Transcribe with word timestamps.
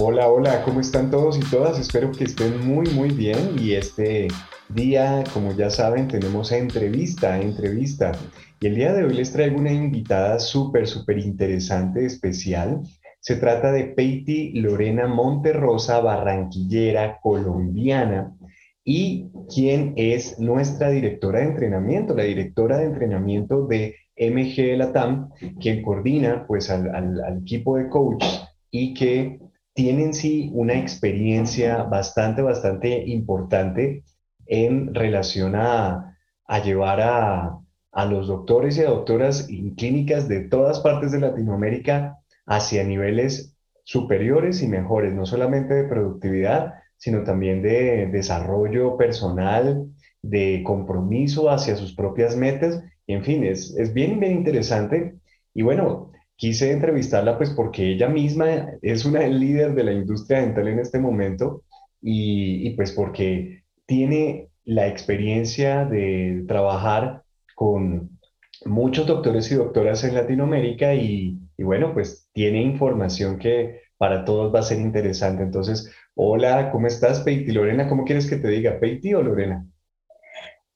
Hola, 0.00 0.28
hola, 0.28 0.62
¿cómo 0.62 0.78
están 0.78 1.10
todos 1.10 1.36
y 1.36 1.50
todas? 1.50 1.76
Espero 1.76 2.12
que 2.12 2.22
estén 2.22 2.64
muy, 2.64 2.86
muy 2.90 3.08
bien 3.08 3.56
y 3.60 3.72
este 3.72 4.28
día, 4.68 5.24
como 5.34 5.52
ya 5.56 5.70
saben, 5.70 6.06
tenemos 6.06 6.52
entrevista, 6.52 7.40
entrevista. 7.40 8.12
Y 8.60 8.68
el 8.68 8.76
día 8.76 8.92
de 8.92 9.02
hoy 9.02 9.14
les 9.14 9.32
traigo 9.32 9.58
una 9.58 9.72
invitada 9.72 10.38
súper, 10.38 10.86
súper 10.86 11.18
interesante, 11.18 12.06
especial. 12.06 12.80
Se 13.18 13.34
trata 13.34 13.72
de 13.72 13.86
Peiti 13.86 14.52
Lorena 14.60 15.08
Monterrosa, 15.08 15.98
barranquillera 15.98 17.18
colombiana, 17.20 18.36
y 18.84 19.26
quien 19.52 19.94
es 19.96 20.38
nuestra 20.38 20.90
directora 20.90 21.40
de 21.40 21.46
entrenamiento, 21.46 22.14
la 22.14 22.22
directora 22.22 22.78
de 22.78 22.84
entrenamiento 22.84 23.66
de 23.66 23.96
MG 24.16 24.78
Latam, 24.78 25.30
quien 25.60 25.82
coordina 25.82 26.46
pues 26.46 26.70
al, 26.70 26.88
al 26.94 27.38
equipo 27.42 27.76
de 27.76 27.88
coach 27.88 28.24
y 28.70 28.94
que 28.94 29.40
tienen 29.78 30.12
sí 30.12 30.50
una 30.54 30.76
experiencia 30.76 31.84
bastante, 31.84 32.42
bastante 32.42 33.04
importante 33.06 34.02
en 34.44 34.92
relación 34.92 35.54
a, 35.54 36.16
llevar 36.64 37.00
a, 37.00 37.60
a, 37.92 38.04
los 38.06 38.26
doctores 38.26 38.76
y 38.76 38.80
a 38.80 38.88
doctoras 38.90 39.48
en 39.48 39.76
clínicas 39.76 40.26
de 40.26 40.40
todas 40.40 40.80
partes 40.80 41.12
de 41.12 41.20
Latinoamérica 41.20 42.18
hacia 42.44 42.82
niveles 42.82 43.56
superiores 43.84 44.62
y 44.62 44.66
mejores, 44.66 45.14
no 45.14 45.24
solamente 45.24 45.74
de 45.74 45.84
productividad, 45.84 46.74
sino 46.96 47.22
también 47.22 47.62
de 47.62 48.08
desarrollo 48.08 48.96
personal, 48.96 49.86
de 50.22 50.64
compromiso 50.66 51.50
hacia 51.50 51.76
sus 51.76 51.94
propias 51.94 52.34
metas. 52.36 52.82
En 53.06 53.22
fin, 53.22 53.44
es, 53.44 53.76
es 53.78 53.94
bien, 53.94 54.18
bien 54.18 54.32
interesante. 54.32 55.14
Y 55.54 55.62
bueno, 55.62 56.10
quise 56.38 56.70
entrevistarla 56.70 57.36
pues 57.36 57.50
porque 57.50 57.90
ella 57.90 58.08
misma 58.08 58.78
es 58.80 59.04
una 59.04 59.26
líder 59.26 59.74
de 59.74 59.82
la 59.84 59.92
industria 59.92 60.40
dental 60.40 60.68
en 60.68 60.78
este 60.78 61.00
momento 61.00 61.64
y, 62.00 62.70
pues 62.76 62.92
porque 62.92 63.64
tiene 63.86 64.48
la 64.64 64.86
experiencia 64.86 65.84
de 65.84 66.44
trabajar 66.46 67.22
con 67.56 68.20
muchos 68.64 69.06
doctores 69.08 69.50
y 69.50 69.56
doctoras 69.56 70.04
en 70.04 70.14
Latinoamérica 70.14 70.94
y, 70.94 71.40
y 71.56 71.62
bueno, 71.64 71.92
pues 71.92 72.28
tiene 72.32 72.62
información 72.62 73.38
que 73.38 73.80
para 73.96 74.24
todos 74.24 74.54
va 74.54 74.60
a 74.60 74.62
ser 74.62 74.78
interesante. 74.78 75.42
Entonces, 75.42 75.92
hola, 76.14 76.70
¿cómo 76.70 76.86
estás, 76.86 77.20
Peiti? 77.20 77.50
Lorena, 77.50 77.88
¿cómo 77.88 78.04
quieres 78.04 78.28
que 78.30 78.36
te 78.36 78.46
diga, 78.46 78.78
Peiti 78.78 79.12
o 79.12 79.22
Lorena? 79.22 79.66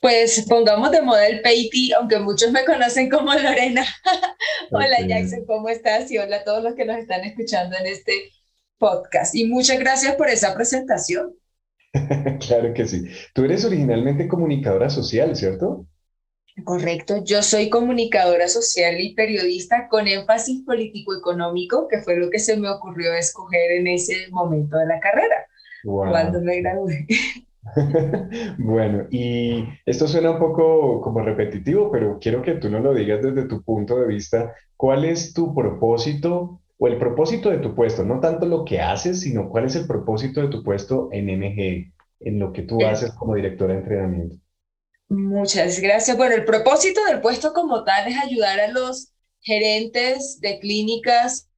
Pues 0.03 0.45
pongamos 0.48 0.91
de 0.91 1.00
moda 1.00 1.28
el 1.28 1.42
Peiti, 1.42 1.92
aunque 1.92 2.19
muchos 2.19 2.50
me 2.50 2.64
conocen 2.64 3.08
como 3.08 3.33
Lorena. 3.34 3.86
hola 4.72 5.06
Jackson, 5.06 5.44
¿cómo 5.47 5.69
estás? 5.69 6.11
Y 6.11 6.19
hola 6.19 6.39
a 6.39 6.44
todos 6.44 6.61
los 6.64 6.75
que 6.75 6.84
nos 6.84 6.97
están 6.97 7.22
escuchando 7.22 7.77
en 7.78 7.86
este 7.86 8.33
podcast. 8.78 9.33
Y 9.36 9.44
muchas 9.44 9.78
gracias 9.78 10.17
por 10.17 10.28
esa 10.28 10.56
presentación. 10.56 11.36
claro 12.48 12.75
que 12.75 12.84
sí. 12.89 13.05
Tú 13.33 13.44
eres 13.44 13.64
originalmente 13.64 14.27
comunicadora 14.27 14.91
social, 14.91 15.36
¿cierto? 15.36 15.86
Correcto, 16.64 17.22
yo 17.25 17.41
soy 17.41 17.70
comunicadora 17.70 18.48
social 18.48 19.00
y 19.00 19.14
periodista 19.14 19.87
con 19.89 20.09
énfasis 20.09 20.65
político-económico, 20.65 21.87
que 21.87 22.03
fue 22.03 22.16
lo 22.16 22.28
que 22.28 22.41
se 22.41 22.56
me 22.56 22.69
ocurrió 22.69 23.15
escoger 23.15 23.71
en 23.71 23.87
ese 23.87 24.26
momento 24.31 24.78
de 24.78 24.87
la 24.87 24.99
carrera, 24.99 25.47
cuando 25.84 26.41
me 26.41 26.60
gradué. 26.60 27.06
bueno, 28.59 29.06
y 29.11 29.65
esto 29.87 30.09
suena 30.09 30.33
un 30.33 30.39
poco 30.39 31.00
como 31.00 31.21
repetitivo, 31.21 31.91
pero 31.91 32.19
quiero 32.21 32.43
que 32.43 32.55
tú 32.55 32.69
nos 32.69 32.83
lo 32.83 32.93
digas 32.93 33.23
desde 33.23 33.47
tu 33.47 33.62
punto 33.62 33.99
de 34.00 34.09
vista. 34.09 34.55
¿Cuál 34.77 35.05
es 35.05 35.33
tu 35.33 35.55
propósito 35.55 36.61
o 36.78 36.87
el 36.89 36.99
propósito 36.99 37.50
de 37.50 37.59
tu 37.59 37.75
puesto? 37.75 38.05
No 38.05 38.21
tanto 38.21 38.47
lo 38.47 38.65
que 38.65 38.81
haces, 38.81 39.21
sino 39.21 39.49
cuál 39.49 39.67
es 39.67 39.77
el 39.77 39.87
propósito 39.87 40.43
de 40.43 40.49
tu 40.49 40.62
puesto 40.65 41.09
en 41.12 41.28
MG, 41.28 41.93
en 42.21 42.39
lo 42.39 42.53
que 42.53 42.62
tú 42.62 42.84
haces 42.84 43.12
como 43.12 43.37
directora 43.37 43.75
de 43.75 43.81
entrenamiento. 43.81 44.37
Muchas 45.09 45.79
gracias. 45.79 46.17
Bueno, 46.17 46.34
el 46.34 46.44
propósito 46.44 47.05
del 47.05 47.21
puesto 47.21 47.53
como 47.53 47.84
tal 47.84 48.09
es 48.09 48.17
ayudar 48.17 48.59
a 48.59 48.69
los 48.69 49.12
gerentes 49.41 50.41
de 50.41 50.59
clínicas 50.59 51.49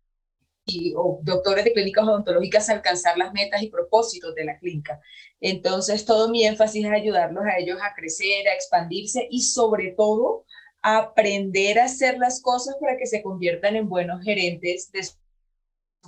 y, 0.66 0.94
o 0.96 1.20
doctores 1.22 1.64
de 1.64 1.72
clínicas 1.72 2.04
odontológicas 2.04 2.68
alcanzar 2.68 3.18
las 3.18 3.32
metas 3.32 3.62
y 3.62 3.70
propósitos 3.70 4.34
de 4.34 4.44
la 4.44 4.58
clínica. 4.58 5.00
Entonces, 5.40 6.04
todo 6.04 6.28
mi 6.28 6.44
énfasis 6.44 6.86
es 6.86 6.90
ayudarlos 6.90 7.44
a 7.44 7.58
ellos 7.58 7.78
a 7.82 7.94
crecer, 7.94 8.48
a 8.48 8.54
expandirse 8.54 9.26
y 9.30 9.42
sobre 9.42 9.92
todo 9.96 10.44
a 10.82 10.98
aprender 10.98 11.78
a 11.78 11.84
hacer 11.84 12.18
las 12.18 12.42
cosas 12.42 12.76
para 12.80 12.96
que 12.96 13.06
se 13.06 13.22
conviertan 13.22 13.76
en 13.76 13.88
buenos 13.88 14.22
gerentes 14.22 14.90
de 14.92 15.02
sus 15.02 15.16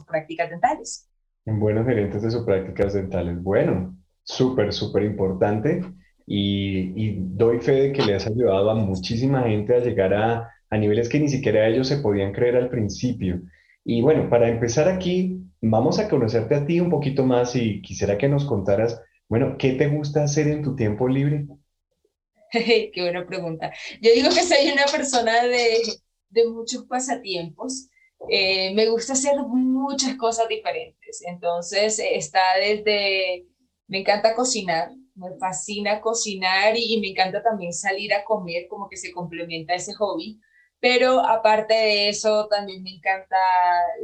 prácticas 0.06 0.50
dentales. 0.50 1.09
En 1.47 1.61
buenos 1.61 1.87
gerentes 1.87 2.22
de 2.22 2.31
sus 2.31 2.45
prácticas 2.45 2.95
dentales. 2.95 3.43
Bueno, 3.43 3.97
súper, 4.22 4.72
súper 4.72 5.05
importante. 5.05 5.83
Y, 6.27 6.93
y, 6.97 7.16
doy 7.21 7.61
fe 7.61 7.72
de 7.72 7.93
que 7.93 8.03
le 8.03 8.16
has 8.16 8.27
ayudado 8.27 8.71
a 8.71 8.75
muchísima 8.75 9.45
gente 9.45 9.77
a 9.77 9.78
llegar 9.78 10.12
a, 10.12 10.50
a 10.71 10.77
niveles 10.77 11.09
que 11.09 11.21
ni 11.21 11.28
siquiera 11.28 11.69
ellos 11.69 11.87
se 11.87 11.99
podían 11.99 12.33
creer 12.33 12.56
al 12.56 12.69
principio. 12.69 13.41
Y 13.88 14.02
bueno, 14.02 14.28
para 14.28 14.48
empezar 14.48 14.88
aquí, 14.88 15.38
vamos 15.60 16.00
a 16.00 16.08
conocerte 16.08 16.56
a 16.56 16.66
ti 16.66 16.80
un 16.80 16.91
poquito 16.91 17.24
más 17.24 17.54
y 17.54 17.80
quisiera 17.82 18.19
que 18.19 18.28
nos 18.28 18.44
contaras, 18.44 19.00
bueno, 19.28 19.54
¿qué 19.56 19.74
te 19.74 19.86
gusta 19.86 20.24
hacer 20.24 20.48
en 20.48 20.64
tu 20.64 20.74
tiempo 20.74 21.06
libre? 21.06 21.47
Qué 22.50 22.92
buena 22.97 23.24
pregunta. 23.24 23.72
Yo 24.00 24.10
digo 24.12 24.30
que 24.30 24.42
soy 24.42 24.72
una 24.72 24.86
persona 24.86 25.44
de, 25.44 25.82
muchos 26.48 26.84
pasatiempos. 26.86 27.88
Eh, 28.28 28.74
me 28.74 28.88
gusta 28.88 29.12
hacer 29.12 29.34
muchas 29.47 30.16
cosas 30.16 30.48
diferentes. 30.48 31.22
Entonces, 31.24 32.00
está 32.00 32.41
desde, 32.58 33.47
me 33.86 34.00
encanta 34.00 34.34
cocinar, 34.34 34.91
me 35.14 35.28
fascina 35.38 36.00
cocinar 36.00 36.74
y 36.76 37.00
me 37.00 37.10
encanta 37.10 37.41
también 37.41 37.72
salir 37.72 38.12
a 38.14 38.24
comer, 38.24 38.66
como 38.68 38.88
que 38.88 38.97
se 38.97 39.12
complementa 39.12 39.74
ese 39.74 39.94
hobby. 39.94 40.41
Pero 40.81 41.20
aparte 41.20 41.75
de 41.75 42.09
eso, 42.10 42.48
también 42.48 42.82
me 42.82 42.91
encanta 42.91 43.37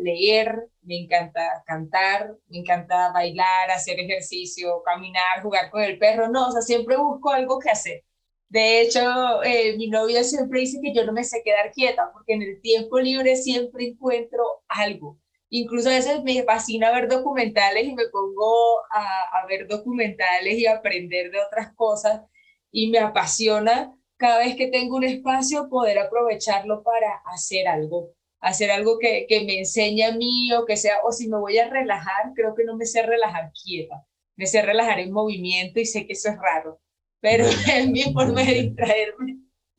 leer, 0.02 0.68
me 0.82 0.96
encanta 0.98 1.62
cantar, 1.66 2.34
me 2.48 2.58
encanta 2.58 3.12
bailar, 3.12 3.70
hacer 3.70 4.00
ejercicio, 4.00 4.82
caminar, 4.84 5.42
jugar 5.42 5.70
con 5.70 5.82
el 5.82 5.98
perro. 5.98 6.28
No, 6.28 6.48
o 6.48 6.52
sea, 6.52 6.62
siempre 6.62 6.96
busco 6.96 7.30
algo 7.30 7.58
que 7.58 7.70
hacer. 7.70 8.04
De 8.48 8.80
hecho, 8.82 9.42
eh, 9.44 9.76
mi 9.78 9.88
novia 9.88 10.24
siempre 10.24 10.60
dice 10.60 10.78
que 10.82 10.92
yo 10.94 11.04
no 11.06 11.12
me 11.12 11.24
sé 11.24 11.42
quedar 11.44 11.72
quieta, 11.72 12.10
porque 12.12 12.34
en 12.34 12.42
el 12.42 12.60
tiempo 12.60 12.98
libre 13.00 13.36
siempre 13.36 13.86
encuentro 13.88 14.42
algo. 14.68 15.18
Incluso 15.50 15.88
a 15.90 15.92
veces 15.92 16.22
me 16.24 16.42
fascina 16.44 16.90
ver 16.92 17.08
documentales 17.08 17.84
y 17.86 17.94
me 17.94 18.08
pongo 18.08 18.78
a, 18.90 19.22
a 19.42 19.46
ver 19.46 19.68
documentales 19.68 20.58
y 20.58 20.66
aprender 20.66 21.30
de 21.30 21.40
otras 21.40 21.74
cosas 21.74 22.22
y 22.70 22.90
me 22.90 22.98
apasiona 22.98 23.94
cada 24.22 24.38
vez 24.38 24.54
que 24.54 24.68
tengo 24.68 24.96
un 24.96 25.02
espacio, 25.02 25.68
poder 25.68 25.98
aprovecharlo 25.98 26.84
para 26.84 27.20
hacer 27.26 27.66
algo, 27.66 28.12
hacer 28.40 28.70
algo 28.70 28.96
que, 29.00 29.26
que 29.28 29.44
me 29.44 29.58
enseñe 29.58 30.04
a 30.04 30.12
mí 30.12 30.52
o 30.52 30.64
que 30.64 30.76
sea, 30.76 30.98
o 31.04 31.10
si 31.10 31.28
me 31.28 31.38
voy 31.38 31.58
a 31.58 31.68
relajar, 31.68 32.32
creo 32.32 32.54
que 32.54 32.64
no 32.64 32.76
me 32.76 32.86
sé 32.86 33.02
relajar 33.02 33.50
quieta, 33.52 34.06
me 34.36 34.46
sé 34.46 34.62
relajar 34.62 35.00
en 35.00 35.10
movimiento 35.12 35.80
y 35.80 35.86
sé 35.86 36.06
que 36.06 36.12
eso 36.12 36.28
es 36.28 36.36
raro, 36.38 36.78
pero 37.20 37.44
es 37.74 37.88
mi 37.90 38.04
forma 38.12 38.44
de 38.44 38.54
distraerme. 38.62 39.38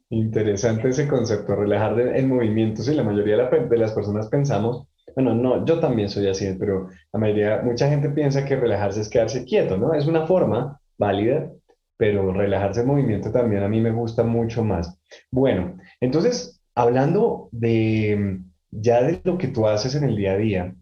Interesante 0.10 0.90
ese 0.90 1.08
concepto, 1.08 1.56
relajar 1.56 1.98
en 2.00 2.28
movimiento. 2.28 2.84
Sí, 2.84 2.94
la 2.94 3.04
mayoría 3.04 3.48
de 3.48 3.78
las 3.78 3.94
personas 3.94 4.28
pensamos, 4.28 4.86
bueno, 5.16 5.34
no, 5.34 5.66
yo 5.66 5.80
también 5.80 6.10
soy 6.10 6.28
así, 6.28 6.54
pero 6.60 6.90
la 7.14 7.20
mayoría, 7.20 7.62
mucha 7.64 7.88
gente 7.88 8.10
piensa 8.10 8.44
que 8.44 8.58
relajarse 8.58 9.00
es 9.00 9.10
quedarse 9.10 9.46
quieto, 9.46 9.78
¿no? 9.78 9.94
Es 9.94 10.06
una 10.06 10.28
forma 10.28 10.82
válida, 10.98 11.50
pero 11.98 12.34
relajarse 12.34 12.82
en 12.82 12.88
movimiento 12.88 13.32
también 13.32 13.64
a 13.64 13.70
mí 13.70 13.80
me 13.82 13.92
gusta 13.92 14.24
mucho 14.24 14.64
más. 14.64 15.00
Bueno, 15.32 15.78
entonces, 16.02 16.62
hablando 16.76 17.50
de 17.52 18.40
ya 18.72 19.04
de 19.04 19.22
lo 19.24 19.38
que 19.38 19.48
tú 19.50 19.68
haces 19.68 19.96
en 19.96 20.04
el 20.06 20.16
día 20.16 20.34
a 20.34 20.38
día, 20.38 20.76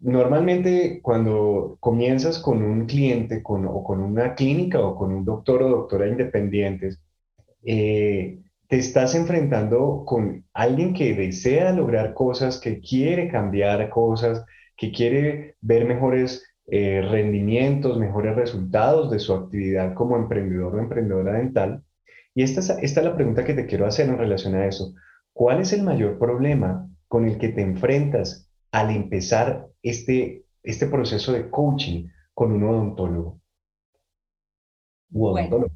normalmente 0.00 1.00
cuando 1.02 1.76
comienzas 1.80 2.38
con 2.38 2.62
un 2.62 2.86
cliente 2.86 3.42
con, 3.42 3.66
o 3.66 3.82
con 3.82 4.00
una 4.00 4.34
clínica 4.34 4.80
o 4.80 4.94
con 4.96 5.12
un 5.12 5.24
doctor 5.24 5.62
o 5.62 5.68
doctora 5.68 6.08
independientes, 6.08 7.00
eh, 7.64 8.40
te 8.68 8.76
estás 8.78 9.14
enfrentando 9.14 10.04
con 10.06 10.44
alguien 10.52 10.94
que 10.94 11.14
desea 11.14 11.72
lograr 11.72 12.14
cosas, 12.14 12.60
que 12.60 12.80
quiere 12.80 13.28
cambiar 13.28 13.88
cosas, 13.90 14.44
que 14.76 14.92
quiere 14.92 15.56
ver 15.60 15.86
mejores 15.86 16.44
eh, 16.66 17.02
rendimientos, 17.02 17.98
mejores 17.98 18.36
resultados 18.36 19.10
de 19.10 19.18
su 19.18 19.34
actividad 19.34 19.94
como 19.94 20.16
emprendedor 20.16 20.74
o 20.74 20.80
emprendedora 20.80 21.34
dental. 21.34 21.84
Y 22.34 22.42
esta 22.42 22.60
es, 22.60 22.70
esta 22.70 23.00
es 23.00 23.06
la 23.06 23.14
pregunta 23.14 23.44
que 23.44 23.54
te 23.54 23.66
quiero 23.66 23.86
hacer 23.86 24.08
en 24.08 24.18
relación 24.18 24.54
a 24.54 24.66
eso. 24.66 24.94
¿Cuál 25.32 25.60
es 25.60 25.72
el 25.72 25.82
mayor 25.82 26.18
problema 26.18 26.88
con 27.08 27.26
el 27.26 27.38
que 27.38 27.48
te 27.48 27.60
enfrentas 27.60 28.50
al 28.70 28.90
empezar 28.90 29.68
este, 29.82 30.44
este 30.62 30.86
proceso 30.86 31.32
de 31.32 31.50
coaching 31.50 32.08
con 32.32 32.52
un 32.52 32.64
odontólogo? 32.64 33.40
Bueno, 35.08 35.66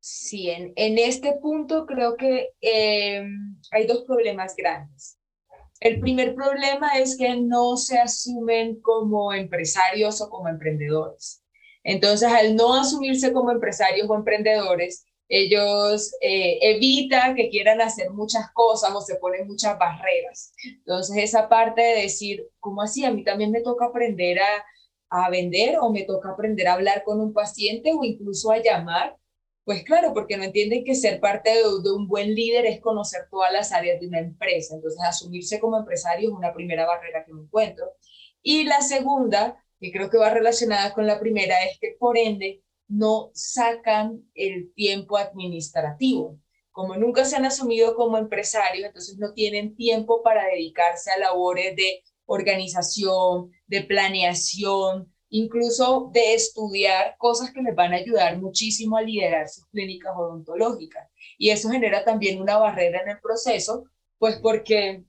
sí, 0.00 0.48
en, 0.48 0.98
este 0.98 1.34
punto 1.34 1.84
creo 1.84 2.16
que 2.16 2.50
em, 2.62 3.58
hay 3.70 3.86
dos 3.86 4.04
problemas 4.04 4.56
grandes. 4.56 5.17
El 5.80 6.00
primer 6.00 6.34
problema 6.34 6.98
es 6.98 7.16
que 7.16 7.36
no 7.36 7.76
se 7.76 7.98
asumen 7.98 8.80
como 8.80 9.32
empresarios 9.32 10.20
o 10.20 10.28
como 10.28 10.48
emprendedores. 10.48 11.42
Entonces, 11.84 12.28
al 12.28 12.56
no 12.56 12.74
asumirse 12.74 13.32
como 13.32 13.50
empresarios 13.52 14.08
o 14.10 14.14
emprendedores, 14.14 15.06
ellos 15.28 16.12
eh, 16.20 16.58
evitan 16.62 17.34
que 17.34 17.50
quieran 17.50 17.80
hacer 17.80 18.10
muchas 18.10 18.50
cosas 18.52 18.90
o 18.94 19.00
se 19.00 19.16
ponen 19.16 19.46
muchas 19.46 19.78
barreras. 19.78 20.52
Entonces, 20.64 21.16
esa 21.18 21.48
parte 21.48 21.82
de 21.82 22.02
decir, 22.02 22.48
¿cómo 22.60 22.82
así? 22.82 23.04
A 23.04 23.12
mí 23.12 23.22
también 23.24 23.50
me 23.50 23.60
toca 23.60 23.86
aprender 23.86 24.38
a, 24.40 24.64
a 25.10 25.30
vender 25.30 25.78
o 25.80 25.90
me 25.90 26.04
toca 26.04 26.30
aprender 26.30 26.66
a 26.68 26.74
hablar 26.74 27.04
con 27.04 27.20
un 27.20 27.32
paciente 27.34 27.92
o 27.92 28.04
incluso 28.04 28.50
a 28.50 28.58
llamar. 28.58 29.17
Pues 29.68 29.84
claro, 29.84 30.14
porque 30.14 30.38
no 30.38 30.44
entienden 30.44 30.82
que 30.82 30.94
ser 30.94 31.20
parte 31.20 31.50
de, 31.50 31.92
un 31.92 32.08
buen 32.08 32.34
líder 32.34 32.64
es 32.64 32.80
conocer 32.80 33.28
todas 33.30 33.52
las 33.52 33.70
áreas 33.70 34.00
de 34.00 34.08
una 34.08 34.18
empresa. 34.18 34.74
Entonces, 34.74 34.98
asumirse 35.06 35.60
como 35.60 35.76
empresario 35.76 36.30
es 36.30 36.34
una 36.34 36.54
primera 36.54 36.86
barrera 36.86 37.22
que 37.26 37.34
me 37.34 37.42
encuentro. 37.42 37.84
Y 38.40 38.64
la 38.64 38.80
segunda, 38.80 39.62
que 39.78 39.92
creo 39.92 40.08
que 40.08 40.16
va 40.16 40.30
relacionada 40.30 40.94
con 40.94 41.06
la 41.06 41.20
primera, 41.20 41.66
es 41.66 41.78
que 41.78 41.94
por 42.00 42.16
ende 42.16 42.62
no 42.88 43.30
sacan 43.34 44.22
el 44.32 44.72
tiempo 44.72 45.18
administrativo. 45.18 46.38
Como 46.70 46.96
nunca 46.96 47.26
se 47.26 47.36
han 47.36 47.44
asumido 47.44 47.94
como 47.94 48.16
empresarios, 48.16 48.86
entonces 48.86 49.18
no 49.18 49.34
tienen 49.34 49.76
tiempo 49.76 50.22
para 50.22 50.46
dedicarse 50.46 51.10
a 51.10 51.18
labores 51.18 51.76
de 51.76 52.04
organización, 52.24 53.52
de 53.66 53.82
planeación, 53.82 55.12
incluso 55.30 56.10
de 56.12 56.34
estudiar 56.34 57.16
cosas 57.18 57.52
que 57.52 57.62
les 57.62 57.74
van 57.74 57.92
a 57.92 57.96
ayudar 57.96 58.38
muchísimo 58.38 58.96
a 58.96 59.02
liderar 59.02 59.48
sus 59.48 59.66
clínicas 59.66 60.12
odontológicas. 60.16 61.08
Y 61.36 61.50
eso 61.50 61.68
genera 61.70 62.04
también 62.04 62.40
una 62.40 62.58
barrera 62.58 63.02
en 63.02 63.10
el 63.10 63.20
proceso, 63.20 63.84
pues 64.18 64.36
porque 64.42 65.04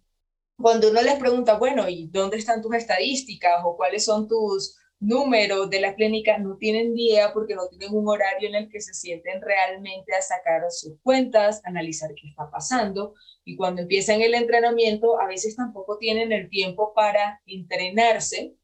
cuando 0.57 0.89
uno 0.89 1.01
les 1.01 1.15
pregunta, 1.15 1.57
bueno, 1.57 1.87
¿y 1.87 2.07
dónde 2.07 2.37
están 2.37 2.61
tus 2.61 2.75
estadísticas 2.75 3.61
o 3.63 3.77
cuáles 3.77 4.05
son 4.05 4.27
tus 4.27 4.75
números 4.99 5.69
de 5.69 5.79
la 5.79 5.95
clínica 5.95 6.37
no 6.37 6.57
tienen 6.57 6.97
idea 6.97 7.31
porque 7.33 7.55
no 7.55 7.67
tienen 7.69 7.95
un 7.95 8.07
horario 8.09 8.49
en 8.49 8.55
el 8.55 8.69
que 8.69 8.81
se 8.81 8.93
sienten 8.93 9.41
realmente 9.41 10.13
a 10.13 10.21
sacar 10.21 10.61
sus 10.69 10.99
cuentas, 11.01 11.61
analizar 11.63 12.09
qué 12.15 12.27
está 12.27 12.49
pasando. 12.51 13.13
Y 13.45 13.55
cuando 13.55 13.81
empiezan 13.81 14.21
el 14.21 14.33
entrenamiento, 14.33 15.19
a 15.19 15.27
veces 15.27 15.55
tampoco 15.55 15.97
tienen 15.97 16.31
el 16.31 16.49
tiempo 16.49 16.93
para 16.93 17.41
entrenarse 17.45 18.55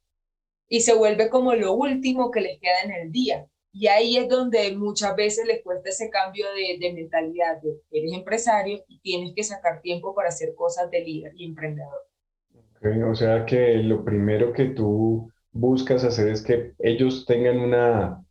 y 0.75 0.81
se 0.81 0.93
vuelve 0.93 1.29
como 1.29 1.55
lo 1.55 1.73
último 1.73 2.31
que 2.31 2.41
les 2.41 2.59
queda 2.59 2.81
en 2.83 2.91
el 2.91 3.09
día. 3.09 3.47
Y 3.71 3.87
ahí 3.87 4.17
es 4.17 4.27
donde 4.27 4.75
muchas 4.75 5.15
veces 5.15 5.47
les 5.47 5.63
cuesta 5.63 5.87
ese 5.87 6.09
cambio 6.09 6.47
de, 6.53 6.85
de 6.85 6.93
mentalidad 6.93 7.61
de 7.61 7.77
eres 7.91 8.11
empresario 8.11 8.83
y 8.89 8.99
tienes 8.99 9.33
que 9.33 9.43
sacar 9.45 9.79
tiempo 9.81 10.13
para 10.13 10.27
hacer 10.27 10.53
cosas 10.53 10.91
de 10.91 10.99
líder 10.99 11.31
y 11.37 11.45
emprendedor. 11.45 12.01
o 13.09 13.15
sea 13.15 13.45
que 13.45 13.75
lo 13.77 14.03
primero 14.03 14.51
que 14.51 14.65
tú 14.65 15.31
buscas 15.53 16.03
hacer 16.03 16.27
es 16.27 16.41
que 16.41 16.73
ellos 16.79 17.25
tengan 17.25 17.57
una, 17.59 18.21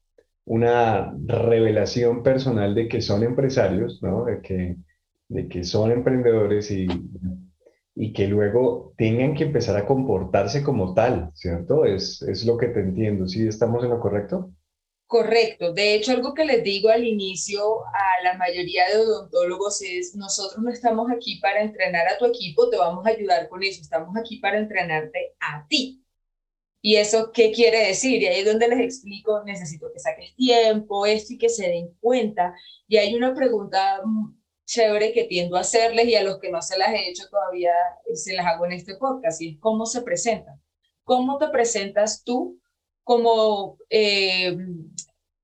una 0.45 1.17
revelación 1.25 2.23
personal 2.23 2.75
de 2.75 2.89
que 2.89 3.01
son 3.01 3.23
empresarios, 3.23 4.03
¿no? 4.03 4.27
De 4.27 4.43
que, 4.43 4.77
de 5.29 5.49
que 5.49 5.65
son 5.65 5.93
emprendedores 5.93 6.71
y, 6.71 6.89
y 7.95 8.13
que 8.13 8.27
luego 8.27 8.95
tengan 8.97 9.35
que 9.35 9.45
empezar 9.45 9.77
a 9.77 9.87
comportarse 9.87 10.63
como 10.63 10.95
tal, 10.95 11.31
¿cierto? 11.35 11.85
Es, 11.85 12.23
es 12.23 12.45
lo 12.45 12.59
que 12.59 12.69
te 12.69 12.81
entiendo. 12.81 13.29
¿Sí 13.29 13.47
estamos 13.47 13.85
en 13.85 13.91
lo 13.91 14.01
correcto? 14.01 14.51
Correcto. 15.07 15.73
De 15.73 15.95
hecho, 15.95 16.13
algo 16.13 16.35
que 16.35 16.45
les 16.45 16.65
digo 16.65 16.89
al 16.89 17.05
inicio 17.05 17.85
a 17.87 18.25
la 18.25 18.37
mayoría 18.37 18.89
de 18.89 18.97
odontólogos 18.97 19.81
es, 19.83 20.17
nosotros 20.17 20.63
no 20.63 20.71
estamos 20.71 21.11
aquí 21.13 21.39
para 21.41 21.63
entrenar 21.63 22.09
a 22.09 22.19
tu 22.19 22.25
equipo, 22.25 22.69
te 22.69 22.79
vamos 22.79 23.07
a 23.07 23.11
ayudar 23.11 23.49
con 23.49 23.63
eso, 23.63 23.81
estamos 23.81 24.17
aquí 24.17 24.39
para 24.39 24.59
entrenarte 24.59 25.37
a 25.39 25.67
ti. 25.69 26.03
¿Y 26.81 26.97
eso 26.97 27.31
qué 27.33 27.53
quiere 27.53 27.87
decir? 27.87 28.23
Y 28.23 28.27
ahí 28.27 28.41
es 28.41 28.47
donde 28.47 28.69
les 28.69 28.81
explico, 28.81 29.43
necesito 29.45 29.91
que 29.93 30.01
saques 30.01 30.35
tiempo, 30.37 31.07
esto 31.07 31.35
y 31.35 31.39
que 31.39 31.49
se 31.49 31.69
den 31.69 31.95
cuenta. 32.01 32.55
Y 32.89 32.97
hay 32.97 33.15
una 33.15 33.35
pregunta 33.35 34.03
chévere 34.67 35.13
que 35.13 35.25
tiendo 35.25 35.57
a 35.57 35.61
hacerles 35.61 36.07
y 36.07 36.15
a 36.15 36.23
los 36.23 36.39
que 36.39 36.51
no 36.51 36.63
se 36.63 36.79
las 36.79 36.89
he 36.91 37.09
hecho 37.09 37.29
todavía 37.29 37.73
eh, 38.07 38.17
se 38.17 38.35
las 38.35 38.47
hago 38.47 38.67
en 38.67 38.73
este 38.73 38.97
podcast, 38.97 39.41
y 39.43 39.51
es 39.51 39.59
cómo 39.61 39.87
se 39.87 40.03
presentan. 40.03 40.61
¿Cómo 41.05 41.39
te 41.39 41.49
presentas 41.49 42.25
tú 42.25 42.59
como, 43.03 43.77
eh, 43.91 44.57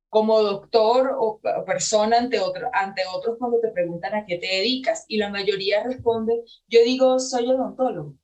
como 0.08 0.42
doctor 0.42 1.16
o, 1.18 1.40
persona 1.66 2.18
ante, 2.18 2.40
otro, 2.40 2.70
ante 2.72 3.02
otros 3.14 3.36
cuando 3.38 3.60
te 3.60 3.68
preguntan 3.68 4.14
a 4.14 4.24
qué 4.24 4.38
te 4.38 4.46
dedicas? 4.46 5.04
Y 5.08 5.18
la 5.18 5.28
mayoría 5.28 5.84
responde, 5.84 6.42
yo 6.68 6.80
digo, 6.84 7.18
soy 7.18 7.46
odontólogo 7.48 8.14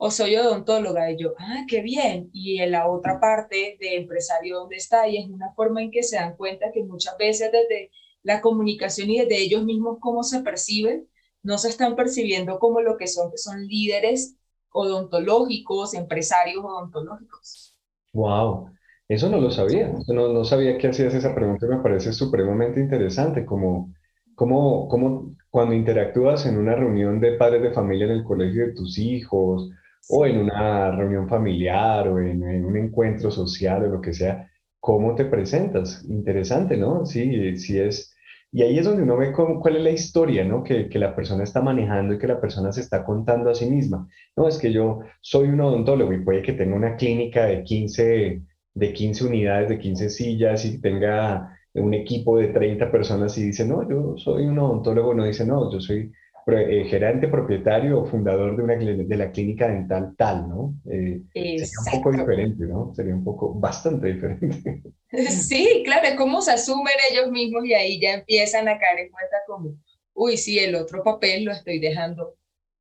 o 0.00 0.12
soy 0.12 0.36
odontóloga, 0.36 1.10
y 1.10 1.16
yo, 1.16 1.34
ah, 1.38 1.64
qué 1.68 1.82
bien. 1.82 2.30
Y 2.32 2.60
en 2.60 2.70
la 2.70 2.88
otra 2.88 3.18
parte 3.18 3.76
de 3.80 3.96
empresario, 3.96 4.60
¿dónde 4.60 4.76
está? 4.76 5.08
Y 5.08 5.18
es 5.18 5.28
una 5.28 5.52
forma 5.54 5.82
en 5.82 5.90
que 5.90 6.04
se 6.04 6.14
dan 6.16 6.36
cuenta 6.36 6.70
que 6.72 6.84
muchas 6.84 7.16
veces 7.18 7.50
desde 7.50 7.90
la 8.22 8.40
comunicación 8.40 9.10
y 9.10 9.18
desde 9.18 9.38
ellos 9.38 9.64
mismos 9.64 9.98
cómo 10.00 10.22
se 10.22 10.40
perciben, 10.42 11.08
no 11.42 11.58
se 11.58 11.68
están 11.68 11.96
percibiendo 11.96 12.58
como 12.58 12.80
lo 12.80 12.96
que 12.96 13.06
son, 13.06 13.30
que 13.30 13.38
son 13.38 13.66
líderes 13.66 14.36
odontológicos, 14.72 15.94
empresarios 15.94 16.64
odontológicos. 16.64 17.76
Wow, 18.12 18.70
eso 19.08 19.28
no 19.28 19.40
lo 19.40 19.50
sabía, 19.50 19.92
no, 20.08 20.32
no 20.32 20.44
sabía 20.44 20.78
que 20.78 20.88
hacías 20.88 21.14
esa 21.14 21.34
pregunta 21.34 21.66
y 21.66 21.70
me 21.70 21.82
parece 21.82 22.12
supremamente 22.12 22.80
interesante, 22.80 23.46
como, 23.46 23.94
como, 24.34 24.88
como 24.88 25.36
cuando 25.50 25.74
interactúas 25.74 26.44
en 26.46 26.58
una 26.58 26.74
reunión 26.74 27.20
de 27.20 27.32
padres 27.32 27.62
de 27.62 27.72
familia 27.72 28.06
en 28.06 28.12
el 28.12 28.24
colegio 28.24 28.66
de 28.66 28.74
tus 28.74 28.98
hijos, 28.98 29.70
o 30.08 30.26
en 30.26 30.38
una 30.38 30.90
reunión 30.90 31.28
familiar 31.28 32.08
o 32.08 32.18
en, 32.18 32.64
un 32.64 32.76
encuentro 32.76 33.30
social 33.30 33.84
o 33.84 33.88
lo 33.88 34.00
que 34.00 34.14
sea, 34.14 34.47
¿cómo 34.80 35.14
te 35.14 35.24
presentas? 35.24 36.04
Interesante, 36.08 36.76
¿no? 36.76 37.06
Sí, 37.06 37.56
sí 37.58 37.78
es. 37.78 38.14
Y 38.50 38.62
ahí 38.62 38.78
es 38.78 38.86
donde 38.86 39.02
uno 39.02 39.16
ve 39.18 39.32
cuál 39.32 39.76
es 39.76 39.82
la 39.82 39.90
historia, 39.90 40.44
¿no? 40.44 40.64
Que, 40.64 40.88
que, 40.88 40.98
la 40.98 41.14
persona 41.14 41.44
está 41.44 41.60
manejando 41.60 42.14
y 42.14 42.18
que 42.18 42.26
la 42.26 42.40
persona 42.40 42.72
se 42.72 42.80
está 42.80 43.04
contando 43.04 43.50
a 43.50 43.54
sí 43.54 43.66
misma. 43.70 44.08
No, 44.36 44.48
es 44.48 44.58
que 44.58 44.72
yo 44.72 45.00
soy 45.20 45.48
un 45.48 45.60
odontólogo 45.60 46.12
y 46.14 46.24
puede 46.24 46.42
que 46.42 46.54
tenga 46.54 46.74
una 46.74 46.96
clínica 46.96 47.44
de 47.46 47.62
15, 47.62 48.42
de 48.74 48.92
15 48.92 49.26
unidades, 49.26 49.68
de 49.68 49.78
15 49.78 50.08
sillas 50.10 50.64
y 50.64 50.80
tenga 50.80 51.58
un 51.74 51.94
equipo 51.94 52.38
de 52.38 52.48
30 52.48 52.90
personas 52.90 53.36
y 53.38 53.44
dice, 53.44 53.66
no, 53.66 53.88
yo 53.88 54.16
soy 54.16 54.46
un 54.46 54.58
odontólogo, 54.58 55.14
no 55.14 55.24
dice, 55.24 55.44
no, 55.46 55.70
yo 55.70 55.80
soy 55.80 56.10
eh, 56.54 56.84
gerente, 56.84 57.28
propietario 57.28 58.00
o 58.00 58.06
fundador 58.06 58.56
de, 58.56 58.62
una, 58.62 58.74
de 58.76 59.16
la 59.16 59.30
clínica 59.30 59.68
dental 59.68 60.14
tal, 60.16 60.48
¿no? 60.48 60.74
Eh, 60.90 61.22
sería 61.32 61.66
un 61.84 61.92
poco 61.92 62.12
diferente, 62.12 62.64
¿no? 62.64 62.92
Sería 62.94 63.14
un 63.14 63.24
poco, 63.24 63.54
bastante 63.54 64.12
diferente. 64.12 64.82
Sí, 65.10 65.82
claro, 65.86 66.06
cómo 66.18 66.42
se 66.42 66.52
asumen 66.52 66.92
ellos 67.10 67.30
mismos 67.30 67.64
y 67.64 67.72
ahí 67.72 67.98
ya 67.98 68.12
empiezan 68.12 68.68
a 68.68 68.78
caer 68.78 69.06
en 69.06 69.10
cuenta 69.10 69.36
como, 69.46 69.74
uy, 70.12 70.36
sí, 70.36 70.58
el 70.58 70.74
otro 70.74 71.02
papel 71.02 71.44
lo 71.44 71.52
estoy 71.52 71.78
dejando 71.78 72.34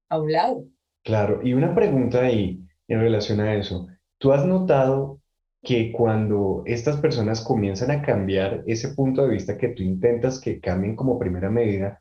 a 0.09 0.19
un 0.19 0.33
lado. 0.33 0.65
Claro, 1.03 1.39
y 1.41 1.53
una 1.53 1.73
pregunta 1.73 2.23
ahí 2.23 2.59
en 2.89 2.99
relación 2.99 3.39
a 3.39 3.55
eso. 3.55 3.87
¿Tú 4.17 4.33
has 4.33 4.45
notado 4.45 5.21
que 5.63 5.91
cuando 5.91 6.63
estas 6.65 6.97
personas 6.97 7.41
comienzan 7.41 7.91
a 7.91 8.01
cambiar 8.01 8.63
ese 8.67 8.89
punto 8.89 9.23
de 9.23 9.33
vista 9.33 9.57
que 9.57 9.69
tú 9.69 9.83
intentas 9.83 10.39
que 10.39 10.59
cambien 10.59 10.95
como 10.95 11.19
primera 11.19 11.49
medida, 11.49 11.99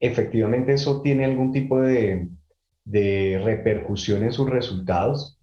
efectivamente 0.00 0.74
eso 0.74 1.02
tiene 1.02 1.24
algún 1.24 1.52
tipo 1.52 1.80
de, 1.80 2.28
repercusión 2.84 4.22
en 4.22 4.32
sus 4.32 4.48
resultados? 4.48 5.38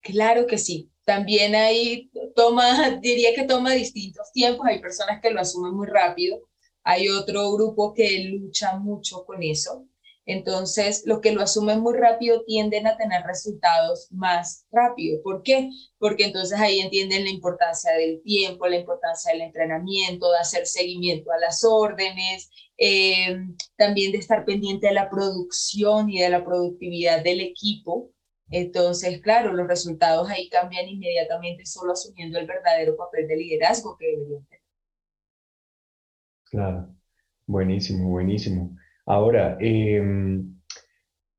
Claro 0.00 0.46
que 0.46 0.58
sí. 0.58 0.90
También 1.04 1.54
hay, 1.54 2.10
toma, 2.34 2.98
diría 3.02 3.34
que 3.34 3.44
toma 3.44 3.72
distintos 3.72 4.32
tiempos. 4.32 4.66
Hay 4.66 4.80
personas 4.80 5.20
que 5.20 5.30
lo 5.30 5.40
asumen 5.40 5.74
muy 5.74 5.86
rápido. 5.86 6.38
Hay 6.82 7.08
otro 7.08 7.52
grupo 7.52 7.94
que 7.94 8.24
lucha 8.30 8.76
mucho 8.78 9.24
con 9.24 9.42
eso. 9.42 9.86
Entonces, 10.26 11.02
los 11.04 11.20
que 11.20 11.32
lo 11.32 11.42
asumen 11.42 11.80
muy 11.80 11.94
rápido 11.94 12.44
tienden 12.44 12.86
a 12.86 12.96
tener 12.96 13.22
resultados 13.26 14.08
más 14.10 14.66
rápido. 14.70 15.20
¿Por 15.22 15.42
qué? 15.42 15.68
Porque 15.98 16.24
entonces 16.24 16.58
ahí 16.58 16.80
entienden 16.80 17.24
la 17.24 17.30
importancia 17.30 17.92
del 17.92 18.22
tiempo, 18.22 18.66
la 18.66 18.78
importancia 18.78 19.32
del 19.32 19.42
entrenamiento, 19.42 20.30
de 20.30 20.38
hacer 20.38 20.66
seguimiento 20.66 21.30
a 21.30 21.38
las 21.38 21.62
órdenes, 21.62 22.50
eh, 22.76 23.46
también 23.76 24.12
de 24.12 24.18
estar 24.18 24.44
pendiente 24.44 24.88
de 24.88 24.94
la 24.94 25.08
producción 25.08 26.10
y 26.10 26.20
de 26.20 26.28
la 26.28 26.44
productividad 26.44 27.22
del 27.22 27.40
equipo. 27.40 28.10
Entonces, 28.50 29.20
claro, 29.20 29.52
los 29.52 29.66
resultados 29.66 30.28
ahí 30.30 30.48
cambian 30.48 30.88
inmediatamente 30.88 31.64
solo 31.66 31.92
asumiendo 31.92 32.38
el 32.38 32.46
verdadero 32.46 32.96
papel 32.96 33.26
de 33.26 33.36
liderazgo 33.36 33.96
que 33.96 34.06
deberían 34.06 34.44
tener. 34.46 34.62
Claro, 36.44 36.94
buenísimo, 37.46 38.10
buenísimo. 38.10 38.76
Ahora, 39.06 39.56
em, 39.60 40.54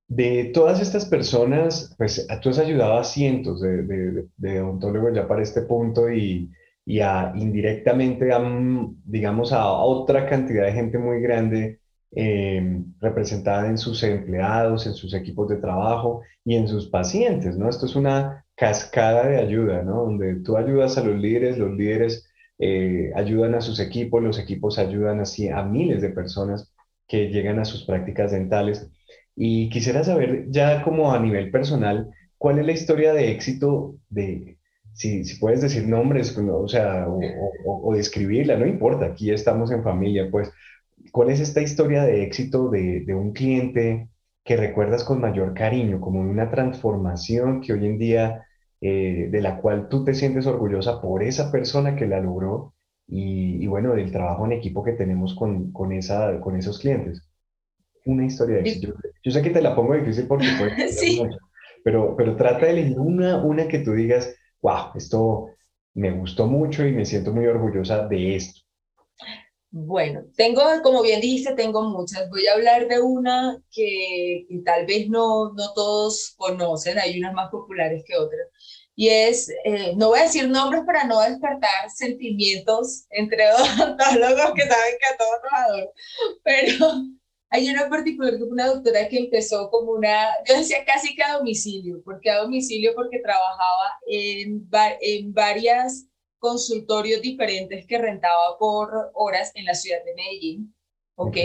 de 0.08 0.46
todas 0.54 0.82
estas 0.82 1.06
personas, 1.06 1.94
pues 1.98 2.28
tú 2.42 2.50
has 2.50 2.60
ayudado 2.60 2.98
a 2.98 3.04
cientos 3.04 3.62
de, 3.62 3.84
de, 3.84 4.28
de 4.38 4.62
odontólogos 4.62 5.16
ya 5.16 5.28
para 5.28 5.42
este 5.42 5.62
punto 5.62 6.10
y, 6.10 6.52
y 6.86 7.00
a, 7.00 7.34
indirectamente, 7.36 8.32
a, 8.32 8.40
digamos, 9.06 9.52
a 9.52 9.68
otra 9.68 10.30
cantidad 10.30 10.66
de 10.66 10.74
gente 10.74 10.98
muy 11.00 11.20
grande 11.20 11.80
em, 12.12 12.94
representada 13.02 13.68
en 13.68 13.78
sus 13.78 14.04
empleados, 14.04 14.86
en 14.86 14.94
sus 14.94 15.14
equipos 15.14 15.50
de 15.50 15.58
trabajo 15.58 16.22
y 16.46 16.56
en 16.56 16.68
sus 16.68 16.88
pacientes, 16.88 17.58
¿no? 17.58 17.70
Esto 17.70 17.88
es 17.88 17.96
una 17.96 18.46
cascada 18.56 19.28
de 19.28 19.38
ayuda, 19.38 19.84
¿no? 19.84 20.04
Donde 20.06 20.36
tú 20.36 20.58
ayudas 20.58 20.98
a 20.98 21.04
los 21.04 21.18
líderes, 21.18 21.58
los 21.58 21.72
líderes 21.76 22.30
eh, 22.60 23.12
ayudan 23.16 23.56
a 23.56 23.62
sus 23.62 23.80
equipos, 23.80 24.24
los 24.24 24.40
equipos 24.40 24.80
ayudan 24.80 25.20
así 25.20 25.50
a 25.50 25.64
miles 25.64 26.02
de 26.02 26.10
personas 26.10 26.72
que 27.08 27.30
llegan 27.30 27.60
a 27.60 27.66
sus 27.66 27.84
prácticas 27.86 28.32
dentales. 28.32 28.90
Y 29.36 29.70
quisiera 29.70 30.04
saber 30.04 30.46
ya 30.50 30.84
como 30.84 31.12
a 31.12 31.20
nivel 31.20 31.52
personal, 31.52 32.10
¿cuál 32.38 32.60
es 32.60 32.66
la 32.66 32.72
historia 32.72 33.14
de 33.14 33.32
éxito 33.32 33.96
de, 34.10 34.58
si, 34.96 35.26
si 35.26 35.38
puedes 35.40 35.62
decir 35.62 35.86
nombres, 35.88 36.36
o 36.38 36.68
sea, 36.70 37.06
o, 37.08 37.94
describirla, 37.94 38.56
no 38.56 38.66
importa, 38.66 39.08
aquí 39.08 39.30
estamos 39.30 39.70
en 39.72 39.84
familia, 39.84 40.30
pues, 40.32 40.52
¿cuál 41.12 41.30
es 41.30 41.42
esta 41.42 41.62
historia 41.62 42.04
de 42.04 42.24
éxito 42.24 42.70
de, 42.70 43.02
de 43.02 43.14
un 43.14 43.34
cliente 43.34 44.08
que 44.46 44.56
recuerdas 44.56 45.04
con 45.04 45.20
mayor 45.20 45.54
cariño, 45.54 46.00
como 46.00 46.22
una 46.22 46.50
transformación 46.50 47.60
que 47.60 47.74
hoy 47.74 47.86
en 47.86 47.98
día, 47.98 48.46
eh, 48.80 49.28
de 49.30 49.42
la 49.42 49.60
cual 49.60 49.90
tú 49.90 50.06
te 50.06 50.14
sientes 50.14 50.46
orgullosa 50.46 51.02
por 51.02 51.24
esa 51.24 51.52
persona 51.52 51.96
que 51.98 52.06
la 52.06 52.22
logró 52.22 52.74
y, 53.06 53.62
y 53.62 53.68
bueno, 53.68 53.96
del 53.96 54.12
trabajo 54.12 54.46
en 54.46 54.54
equipo 54.54 54.82
que 54.84 54.94
tenemos 54.94 55.36
con, 55.36 55.74
con, 55.74 55.92
esa, 55.92 56.40
con 56.40 56.56
esos 56.56 56.80
clientes? 56.80 57.22
Una 58.06 58.26
historia 58.26 58.58
de 58.58 58.62
éxito. 58.62 58.94
Yo, 59.24 59.32
sé 59.32 59.42
que 59.42 59.50
te 59.50 59.62
la 59.62 59.76
pongo 59.76 59.96
difícil 59.96 60.26
porque 60.26 60.46
sí. 60.90 61.22
pero, 61.84 62.16
pero 62.16 62.38
trata 62.38 62.68
de 62.68 62.72
elegir 62.72 63.00
una, 63.00 63.44
una 63.44 63.68
que 63.68 63.80
tú 63.80 63.92
digas, 63.92 64.34
wow, 64.66 64.92
esto 64.96 65.50
me 65.94 66.10
gustó 66.12 66.48
mucho 66.48 66.86
y 66.86 66.92
me 66.92 67.06
siento 67.06 67.32
muy 67.32 67.46
orgullosa 67.46 68.08
de 68.08 68.36
esto? 68.36 68.62
Bueno, 69.70 70.24
tengo, 70.36 70.62
como 70.82 71.04
bien 71.04 71.22
dijiste, 71.22 71.54
tengo 71.54 71.84
muchas. 71.84 72.30
Voy 72.30 72.48
a 72.48 72.54
hablar 72.54 72.88
de 72.88 73.00
una 73.02 73.62
que, 73.72 74.48
tal 74.66 74.86
vez 74.86 75.08
no, 75.10 75.54
no 75.54 75.74
todos 75.76 76.34
conocen, 76.38 76.98
hay 76.98 77.20
unas 77.20 77.34
más 77.34 77.52
populares 77.52 78.04
que 78.08 78.16
otras. 78.16 78.48
Y 78.96 79.10
es, 79.10 79.50
eh, 79.66 79.94
no 79.98 80.08
voy 80.10 80.20
a 80.20 80.24
decir 80.24 80.48
nombres 80.48 80.84
para 80.86 81.04
no 81.04 81.20
despertar 81.20 81.90
sentimientos 81.94 83.06
entre 83.10 83.44
odontólogos 83.54 84.54
que 84.56 84.64
saben 84.64 84.96
que 85.00 85.14
a 85.14 85.18
todos 85.18 85.40
nos 85.44 85.54
adoro, 85.54 85.94
pero 86.44 87.04
hay 87.56 87.70
una 87.70 87.90
particular 87.90 88.34
que 88.34 88.40
fue 88.40 88.50
una 88.50 88.68
doctora 88.68 89.08
que 89.08 89.18
empezó 89.18 89.70
como 89.70 89.94
una, 89.94 90.28
yo 90.46 90.58
decía 90.58 90.84
casi 90.86 91.16
que 91.16 91.24
a 91.24 91.38
domicilio, 91.38 92.02
porque 92.04 92.30
a 92.30 92.42
domicilio 92.42 92.92
porque 92.94 93.20
trabajaba 93.20 93.98
en, 94.08 94.68
en 95.02 95.34
varias 95.34 96.06
consultorios 96.38 97.22
diferentes 97.22 97.88
que 97.88 97.98
rentaba 97.98 98.58
por 98.60 99.12
horas 99.14 99.52
en 99.56 99.66
la 99.66 99.74
ciudad 99.74 100.04
de 100.04 100.16
Medellín, 100.16 100.76
¿ok? 101.16 101.38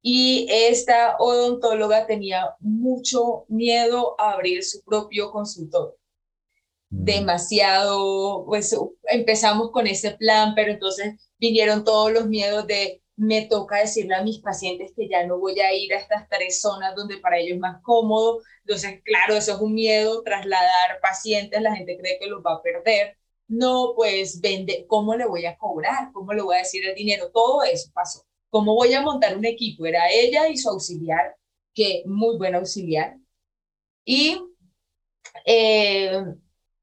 Y 0.00 0.46
esta 0.50 1.16
odontóloga 1.18 2.06
tenía 2.06 2.56
mucho 2.60 3.44
miedo 3.48 4.18
a 4.18 4.32
abrir 4.32 4.64
su 4.64 4.82
propio 4.82 5.30
consultorio. 5.30 5.96
Mm. 6.88 7.04
Demasiado, 7.04 8.44
pues 8.46 8.74
empezamos 9.04 9.70
con 9.72 9.86
ese 9.86 10.12
plan, 10.12 10.54
pero 10.54 10.72
entonces 10.72 11.30
vinieron 11.38 11.84
todos 11.84 12.12
los 12.12 12.26
miedos 12.26 12.66
de 12.66 13.03
me 13.16 13.46
toca 13.46 13.78
decirle 13.78 14.14
a 14.14 14.22
mis 14.22 14.38
pacientes 14.40 14.92
que 14.96 15.08
ya 15.08 15.26
no 15.26 15.38
voy 15.38 15.58
a 15.60 15.72
ir 15.72 15.92
a 15.94 15.98
estas 15.98 16.28
tres 16.28 16.60
zonas 16.60 16.94
donde 16.96 17.18
para 17.18 17.38
ellos 17.38 17.54
es 17.54 17.60
más 17.60 17.80
cómodo. 17.82 18.40
Entonces, 18.60 19.00
claro, 19.04 19.34
eso 19.36 19.54
es 19.54 19.60
un 19.60 19.74
miedo, 19.74 20.22
trasladar 20.22 21.00
pacientes, 21.00 21.60
la 21.62 21.76
gente 21.76 21.96
cree 21.98 22.18
que 22.18 22.26
los 22.26 22.42
va 22.44 22.54
a 22.54 22.62
perder. 22.62 23.16
No, 23.46 23.92
pues 23.94 24.40
vende, 24.40 24.86
¿cómo 24.88 25.14
le 25.14 25.26
voy 25.26 25.46
a 25.46 25.56
cobrar? 25.56 26.10
¿Cómo 26.12 26.32
le 26.32 26.42
voy 26.42 26.56
a 26.56 26.60
decir 26.60 26.84
el 26.86 26.94
dinero? 26.94 27.30
Todo 27.32 27.62
eso 27.62 27.90
pasó. 27.92 28.24
¿Cómo 28.50 28.74
voy 28.74 28.94
a 28.94 29.02
montar 29.02 29.36
un 29.36 29.44
equipo? 29.44 29.86
Era 29.86 30.10
ella 30.10 30.48
y 30.48 30.56
su 30.56 30.70
auxiliar, 30.70 31.36
que 31.74 32.02
muy 32.06 32.36
buen 32.36 32.54
auxiliar. 32.54 33.16
Y 34.04 34.40
eh, 35.46 36.24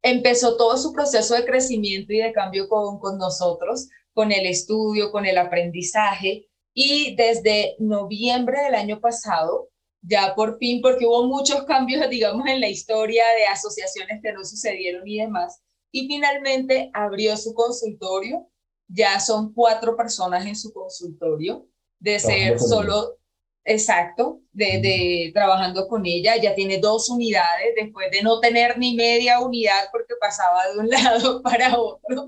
empezó 0.01 0.57
todo 0.57 0.77
su 0.77 0.93
proceso 0.93 1.35
de 1.35 1.45
crecimiento 1.45 2.13
y 2.13 2.19
de 2.19 2.31
cambio 2.33 2.67
con, 2.69 2.99
con 2.99 3.17
nosotros 3.17 3.89
con 4.13 4.31
el 4.31 4.45
estudio, 4.45 5.11
con 5.11 5.25
el 5.25 5.37
aprendizaje. 5.37 6.47
Y 6.73 7.15
desde 7.15 7.75
noviembre 7.79 8.61
del 8.63 8.75
año 8.75 8.99
pasado, 8.99 9.69
ya 10.01 10.33
por 10.35 10.57
fin, 10.57 10.81
porque 10.81 11.05
hubo 11.05 11.27
muchos 11.27 11.63
cambios, 11.63 12.09
digamos, 12.09 12.47
en 12.47 12.59
la 12.59 12.69
historia 12.69 13.23
de 13.37 13.45
asociaciones 13.45 14.19
que 14.21 14.33
no 14.33 14.43
sucedieron 14.43 15.07
y 15.07 15.19
demás, 15.19 15.61
y 15.91 16.07
finalmente 16.07 16.89
abrió 16.93 17.35
su 17.37 17.53
consultorio. 17.53 18.47
Ya 18.93 19.21
son 19.21 19.53
cuatro 19.53 19.95
personas 19.95 20.45
en 20.45 20.55
su 20.55 20.73
consultorio, 20.73 21.65
de 21.99 22.19
ser 22.19 22.59
solo, 22.59 23.17
exacto, 23.63 24.41
de, 24.51 24.81
de, 24.81 25.31
trabajando 25.33 25.87
con 25.87 26.05
ella. 26.05 26.35
Ya 26.35 26.53
tiene 26.55 26.77
dos 26.77 27.09
unidades 27.09 27.73
después 27.77 28.11
de 28.11 28.21
no 28.21 28.41
tener 28.41 28.77
ni 28.77 28.95
media 28.95 29.39
unidad 29.39 29.85
porque 29.93 30.15
pasaba 30.19 30.67
de 30.67 30.79
un 30.79 30.89
lado 30.89 31.41
para 31.41 31.79
otro. 31.79 32.27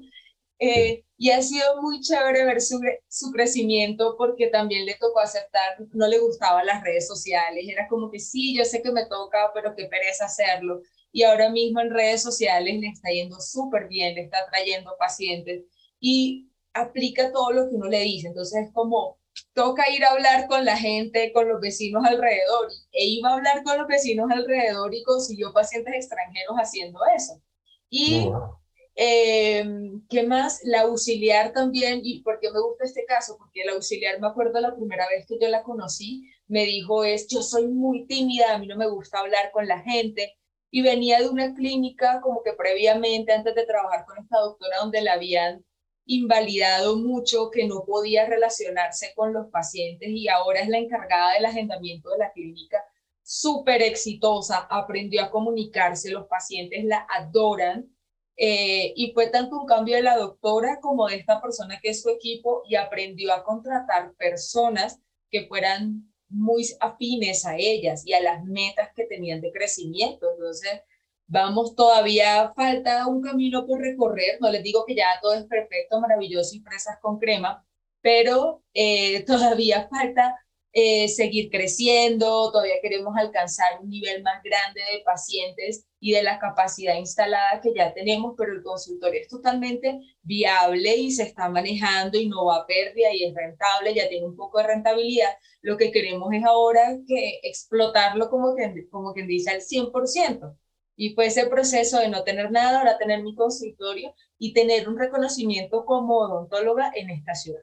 Eh, 0.59 1.03
y 1.17 1.31
ha 1.31 1.41
sido 1.41 1.81
muy 1.81 1.99
chévere 2.01 2.45
ver 2.45 2.61
su, 2.61 2.79
su, 3.07 3.31
crecimiento 3.31 4.15
porque 4.17 4.47
también 4.47 4.85
le 4.85 4.95
tocó 4.95 5.19
aceptar, 5.19 5.77
no 5.93 6.07
le 6.07 6.19
gustaban 6.19 6.65
las 6.65 6.83
redes 6.83 7.07
sociales, 7.07 7.65
era 7.67 7.87
como 7.87 8.11
que 8.11 8.19
sí, 8.19 8.55
yo 8.55 8.65
sé 8.65 8.81
que 8.81 8.91
me 8.91 9.05
toca, 9.05 9.51
pero 9.53 9.75
qué 9.75 9.85
pereza 9.85 10.25
hacerlo. 10.25 10.81
Y 11.11 11.23
ahora 11.23 11.49
mismo 11.49 11.79
en 11.79 11.91
redes 11.91 12.23
sociales 12.23 12.79
le 12.79 12.87
está 12.87 13.09
yendo 13.09 13.39
súper 13.39 13.87
bien, 13.87 14.15
le 14.15 14.21
está 14.21 14.45
trayendo 14.49 14.95
pacientes 14.97 15.63
y 15.99 16.49
aplica 16.73 17.31
todo 17.31 17.51
lo 17.51 17.69
que 17.69 17.75
uno 17.75 17.87
le 17.87 17.99
dice. 17.99 18.27
Entonces 18.27 18.67
es 18.67 18.73
como, 18.73 19.19
toca 19.53 19.89
ir 19.91 20.03
a 20.03 20.11
hablar 20.11 20.47
con 20.47 20.65
la 20.65 20.77
gente, 20.77 21.31
con 21.33 21.47
los 21.47 21.61
vecinos 21.61 22.03
alrededor. 22.05 22.69
E 22.91 23.05
iba 23.05 23.29
a 23.29 23.33
hablar 23.35 23.63
con 23.63 23.77
los 23.77 23.87
vecinos 23.87 24.29
alrededor 24.31 24.93
y 24.93 25.03
consiguió 25.03 25.53
pacientes 25.53 25.93
extranjeros 25.95 26.55
haciendo 26.57 26.99
eso. 27.15 27.41
Y... 27.89 28.27
Oh, 28.27 28.62
eh, 28.95 29.65
¿Qué 30.09 30.23
más? 30.23 30.61
La 30.63 30.81
auxiliar 30.81 31.51
también, 31.53 32.01
y 32.03 32.21
por 32.21 32.39
qué 32.39 32.51
me 32.51 32.61
gusta 32.61 32.85
este 32.85 33.05
caso, 33.05 33.37
porque 33.37 33.65
la 33.65 33.73
auxiliar, 33.73 34.19
me 34.19 34.27
acuerdo 34.27 34.59
la 34.59 34.75
primera 34.75 35.07
vez 35.09 35.25
que 35.27 35.37
yo 35.41 35.47
la 35.47 35.63
conocí, 35.63 36.29
me 36.47 36.65
dijo 36.65 37.03
es, 37.03 37.27
yo 37.27 37.41
soy 37.41 37.67
muy 37.67 38.05
tímida, 38.05 38.53
a 38.53 38.57
mí 38.59 38.67
no 38.67 38.77
me 38.77 38.87
gusta 38.87 39.19
hablar 39.19 39.51
con 39.51 39.67
la 39.67 39.81
gente, 39.81 40.35
y 40.69 40.81
venía 40.81 41.19
de 41.19 41.29
una 41.29 41.53
clínica 41.53 42.19
como 42.21 42.43
que 42.43 42.53
previamente, 42.53 43.31
antes 43.31 43.55
de 43.55 43.65
trabajar 43.65 44.05
con 44.05 44.17
esta 44.17 44.39
doctora, 44.39 44.77
donde 44.79 45.01
la 45.01 45.13
habían 45.13 45.65
invalidado 46.05 46.97
mucho, 46.97 47.49
que 47.51 47.65
no 47.67 47.85
podía 47.85 48.25
relacionarse 48.25 49.13
con 49.15 49.33
los 49.33 49.47
pacientes 49.49 50.09
y 50.09 50.27
ahora 50.27 50.61
es 50.61 50.69
la 50.69 50.79
encargada 50.79 51.33
del 51.33 51.45
agendamiento 51.45 52.09
de 52.11 52.17
la 52.17 52.31
clínica, 52.31 52.83
súper 53.21 53.81
exitosa, 53.81 54.67
aprendió 54.69 55.23
a 55.23 55.31
comunicarse, 55.31 56.11
los 56.11 56.27
pacientes 56.27 56.83
la 56.83 57.07
adoran 57.09 57.92
eh, 58.35 58.93
y 58.95 59.11
fue 59.13 59.27
tanto 59.27 59.59
un 59.59 59.67
cambio 59.67 59.95
de 59.95 60.01
la 60.01 60.17
doctora 60.17 60.79
como 60.81 61.07
de 61.07 61.17
esta 61.17 61.41
persona 61.41 61.79
que 61.81 61.89
es 61.89 62.01
su 62.01 62.09
equipo 62.09 62.63
y 62.67 62.75
aprendió 62.75 63.33
a 63.33 63.43
contratar 63.43 64.13
personas 64.15 64.99
que 65.29 65.47
fueran 65.47 66.13
muy 66.29 66.65
afines 66.79 67.45
a 67.45 67.57
ellas 67.57 68.03
y 68.05 68.13
a 68.13 68.21
las 68.21 68.43
metas 68.43 68.89
que 68.95 69.05
tenían 69.05 69.41
de 69.41 69.51
crecimiento. 69.51 70.31
Entonces, 70.31 70.81
vamos, 71.27 71.75
todavía 71.75 72.53
falta 72.55 73.07
un 73.07 73.21
camino 73.21 73.65
por 73.67 73.79
recorrer. 73.81 74.37
No 74.41 74.49
les 74.49 74.63
digo 74.63 74.85
que 74.85 74.95
ya 74.95 75.19
todo 75.21 75.35
es 75.35 75.45
perfecto, 75.45 75.99
maravilloso 75.99 76.55
y 76.55 76.61
fresas 76.61 76.97
con 77.01 77.19
crema, 77.19 77.65
pero 78.01 78.63
eh, 78.73 79.23
todavía 79.27 79.87
falta 79.89 80.42
eh, 80.75 81.07
seguir 81.07 81.51
creciendo, 81.51 82.51
todavía 82.51 82.81
queremos 82.81 83.15
alcanzar 83.15 83.79
un 83.79 83.89
nivel 83.89 84.23
más 84.23 84.41
grande 84.43 84.81
de 84.91 85.03
pacientes 85.05 85.85
y 85.99 86.13
de 86.13 86.23
la 86.23 86.39
capacidad 86.39 86.95
instalada 86.95 87.61
que 87.61 87.73
ya 87.75 87.93
tenemos, 87.93 88.33
pero 88.35 88.53
el 88.53 88.63
consultorio 88.63 89.21
es 89.21 89.27
totalmente 89.27 89.99
viable 90.23 90.95
y 90.97 91.11
se 91.11 91.23
está 91.23 91.47
manejando 91.47 92.17
y 92.17 92.27
no 92.27 92.45
va 92.45 92.57
a 92.57 92.65
pérdida 92.65 93.13
y 93.13 93.23
es 93.23 93.35
rentable, 93.35 93.93
ya 93.93 94.09
tiene 94.09 94.25
un 94.25 94.35
poco 94.35 94.57
de 94.57 94.67
rentabilidad. 94.67 95.29
Lo 95.61 95.77
que 95.77 95.91
queremos 95.91 96.33
es 96.33 96.43
ahora 96.43 96.97
que 97.07 97.39
explotarlo 97.43 98.29
como 98.31 98.55
que 98.55 98.87
como 98.89 99.13
quien 99.13 99.27
dice 99.27 99.51
al 99.51 99.61
100%. 99.61 100.57
Y 100.95 101.13
fue 101.13 101.27
ese 101.27 101.47
proceso 101.47 101.99
de 101.99 102.09
no 102.09 102.23
tener 102.23 102.51
nada, 102.51 102.79
ahora 102.79 102.97
tener 102.97 103.21
mi 103.21 103.35
consultorio 103.35 104.15
y 104.39 104.53
tener 104.53 104.89
un 104.89 104.97
reconocimiento 104.97 105.85
como 105.85 106.17
odontóloga 106.17 106.91
en 106.95 107.11
esta 107.11 107.35
ciudad. 107.35 107.61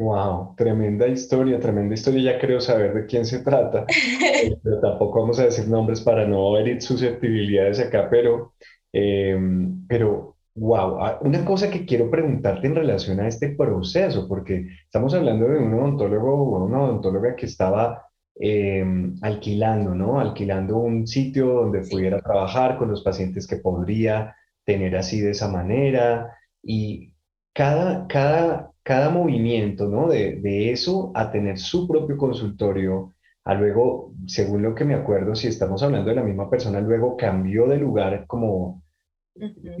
Wow, 0.00 0.54
tremenda 0.56 1.06
historia, 1.08 1.60
tremenda 1.60 1.92
historia. 1.94 2.32
Ya 2.32 2.38
creo 2.38 2.58
saber 2.58 2.94
de 2.94 3.04
quién 3.04 3.26
se 3.26 3.40
trata, 3.40 3.84
eh, 3.90 4.56
pero 4.62 4.80
tampoco 4.80 5.20
vamos 5.20 5.38
a 5.38 5.44
decir 5.44 5.68
nombres 5.68 6.00
para 6.00 6.26
no 6.26 6.56
herir 6.56 6.80
susceptibilidades 6.80 7.80
acá, 7.80 8.08
pero, 8.08 8.54
em, 8.92 9.86
pero 9.86 10.36
wow, 10.54 11.04
ah, 11.04 11.18
una 11.20 11.44
cosa 11.44 11.70
que 11.70 11.84
quiero 11.84 12.10
preguntarte 12.10 12.66
en 12.66 12.76
relación 12.76 13.20
a 13.20 13.28
este 13.28 13.50
proceso, 13.50 14.26
porque 14.26 14.68
estamos 14.86 15.12
hablando 15.12 15.46
de 15.46 15.58
un 15.58 15.74
odontólogo 15.74 16.32
o 16.32 16.64
una 16.64 16.82
odontóloga 16.82 17.36
que 17.36 17.44
estaba 17.44 18.06
em, 18.36 19.16
alquilando, 19.20 19.94
¿no? 19.94 20.18
Alquilando 20.18 20.78
un 20.78 21.06
sitio 21.06 21.46
donde 21.48 21.82
pudiera 21.82 22.22
trabajar 22.22 22.78
con 22.78 22.88
los 22.90 23.02
pacientes 23.02 23.46
que 23.46 23.56
podría 23.56 24.34
tener 24.64 24.96
así 24.96 25.20
de 25.20 25.32
esa 25.32 25.48
manera 25.48 26.38
y 26.62 27.12
cada, 27.52 28.06
cada 28.06 28.70
cada 28.90 29.08
movimiento, 29.08 29.86
¿no? 29.86 30.08
De, 30.08 30.40
de 30.40 30.72
eso 30.72 31.12
a 31.14 31.30
tener 31.30 31.58
su 31.58 31.86
propio 31.86 32.16
consultorio, 32.16 33.14
a 33.44 33.54
luego, 33.54 34.14
según 34.26 34.62
lo 34.62 34.74
que 34.74 34.84
me 34.84 34.94
acuerdo, 34.94 35.36
si 35.36 35.46
estamos 35.46 35.84
hablando 35.84 36.10
de 36.10 36.16
la 36.16 36.24
misma 36.24 36.50
persona, 36.50 36.80
luego 36.80 37.16
cambió 37.16 37.68
de 37.68 37.76
lugar 37.76 38.26
como 38.26 38.82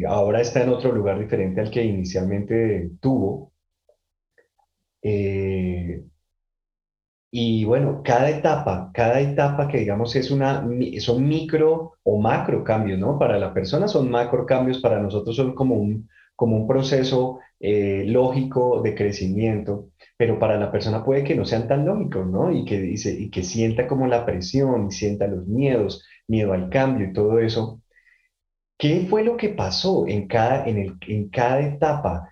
ahora 0.06 0.40
está 0.40 0.62
en 0.62 0.68
otro 0.68 0.92
lugar 0.92 1.18
diferente 1.18 1.60
al 1.60 1.72
que 1.72 1.82
inicialmente 1.82 2.92
tuvo. 3.00 3.52
Eh, 5.02 6.04
y 7.32 7.64
bueno, 7.64 8.02
cada 8.04 8.30
etapa, 8.30 8.92
cada 8.94 9.18
etapa 9.18 9.66
que 9.66 9.78
digamos 9.78 10.14
es 10.14 10.30
una, 10.30 10.64
son 11.00 11.26
micro 11.26 11.94
o 12.04 12.20
macro 12.20 12.62
cambios, 12.62 13.00
¿no? 13.00 13.18
Para 13.18 13.40
la 13.40 13.52
persona 13.52 13.88
son 13.88 14.08
macro 14.08 14.46
cambios, 14.46 14.78
para 14.78 15.02
nosotros 15.02 15.34
son 15.34 15.52
como 15.52 15.74
un, 15.74 16.08
como 16.40 16.56
un 16.56 16.66
proceso 16.66 17.40
eh, 17.60 18.04
lógico 18.06 18.80
de 18.80 18.94
crecimiento, 18.94 19.90
pero 20.16 20.38
para 20.38 20.58
la 20.58 20.72
persona 20.72 21.04
puede 21.04 21.22
que 21.22 21.34
no 21.34 21.44
sean 21.44 21.68
tan 21.68 21.84
lógicos, 21.84 22.26
¿no? 22.26 22.50
Y 22.50 22.64
que, 22.64 22.80
dice, 22.80 23.12
y 23.12 23.28
que 23.28 23.42
sienta 23.42 23.86
como 23.86 24.06
la 24.06 24.24
presión, 24.24 24.86
y 24.86 24.90
sienta 24.90 25.26
los 25.26 25.46
miedos, 25.46 26.02
miedo 26.28 26.54
al 26.54 26.70
cambio 26.70 27.08
y 27.08 27.12
todo 27.12 27.40
eso. 27.40 27.82
¿Qué 28.78 29.06
fue 29.10 29.22
lo 29.22 29.36
que 29.36 29.50
pasó 29.50 30.06
en 30.08 30.28
cada, 30.28 30.64
en 30.66 30.78
el, 30.78 30.96
en 31.08 31.28
cada 31.28 31.60
etapa? 31.60 32.30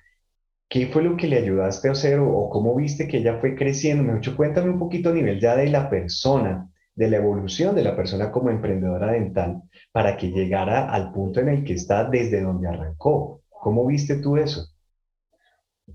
¿Qué 0.70 0.86
fue 0.86 1.02
lo 1.02 1.14
que 1.14 1.26
le 1.26 1.36
ayudaste 1.36 1.88
a 1.88 1.92
hacer 1.92 2.18
o, 2.18 2.48
cómo 2.48 2.74
viste 2.74 3.06
que 3.08 3.18
ella 3.18 3.38
fue 3.40 3.54
creciendo? 3.54 4.04
Me 4.04 4.16
hecho, 4.16 4.34
cuéntame 4.34 4.70
un 4.70 4.78
poquito 4.78 5.10
a 5.10 5.12
nivel 5.12 5.38
ya 5.38 5.54
de 5.54 5.68
la 5.68 5.90
persona, 5.90 6.66
de 6.94 7.10
la 7.10 7.18
evolución 7.18 7.76
de 7.76 7.84
la 7.84 7.94
persona 7.94 8.30
como 8.30 8.48
emprendedora 8.48 9.12
dental, 9.12 9.64
para 9.92 10.16
que 10.16 10.28
llegara 10.30 10.90
al 10.90 11.12
punto 11.12 11.40
en 11.40 11.50
el 11.50 11.62
que 11.62 11.74
está 11.74 12.04
desde 12.04 12.40
donde 12.40 12.68
arrancó. 12.68 13.42
¿Cómo 13.68 13.84
viste 13.84 14.16
tú 14.16 14.38
eso? 14.38 14.66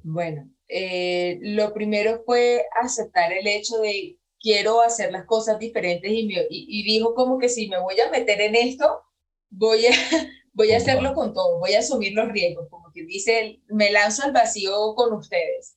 Bueno, 0.04 0.48
eh, 0.68 1.40
lo 1.42 1.74
primero 1.74 2.22
fue 2.24 2.68
aceptar 2.80 3.34
el 3.34 3.48
hecho 3.48 3.80
de 3.80 4.20
quiero 4.40 4.80
hacer 4.80 5.12
las 5.12 5.26
cosas 5.26 5.58
diferentes 5.58 6.12
y, 6.12 6.30
y, 6.52 6.84
dijo 6.84 7.16
como 7.16 7.40
que 7.40 7.50
si 7.50 7.68
me 7.70 7.80
voy 7.80 8.00
a 8.00 8.12
meter 8.12 8.42
en 8.42 8.54
esto, 8.54 9.02
voy 9.50 9.88
a, 9.88 9.90
voy 10.54 10.72
a 10.72 10.78
hacerlo 10.78 11.16
con 11.16 11.34
todo, 11.34 11.58
voy 11.58 11.74
a 11.74 11.80
asumir 11.80 12.14
los 12.14 12.32
riesgos, 12.32 12.68
como 12.70 12.92
que 12.94 13.06
dice, 13.06 13.60
me 13.70 13.92
lanzo 13.92 14.22
al 14.22 14.34
vacío 14.34 14.94
con 14.94 15.12
ustedes. 15.14 15.76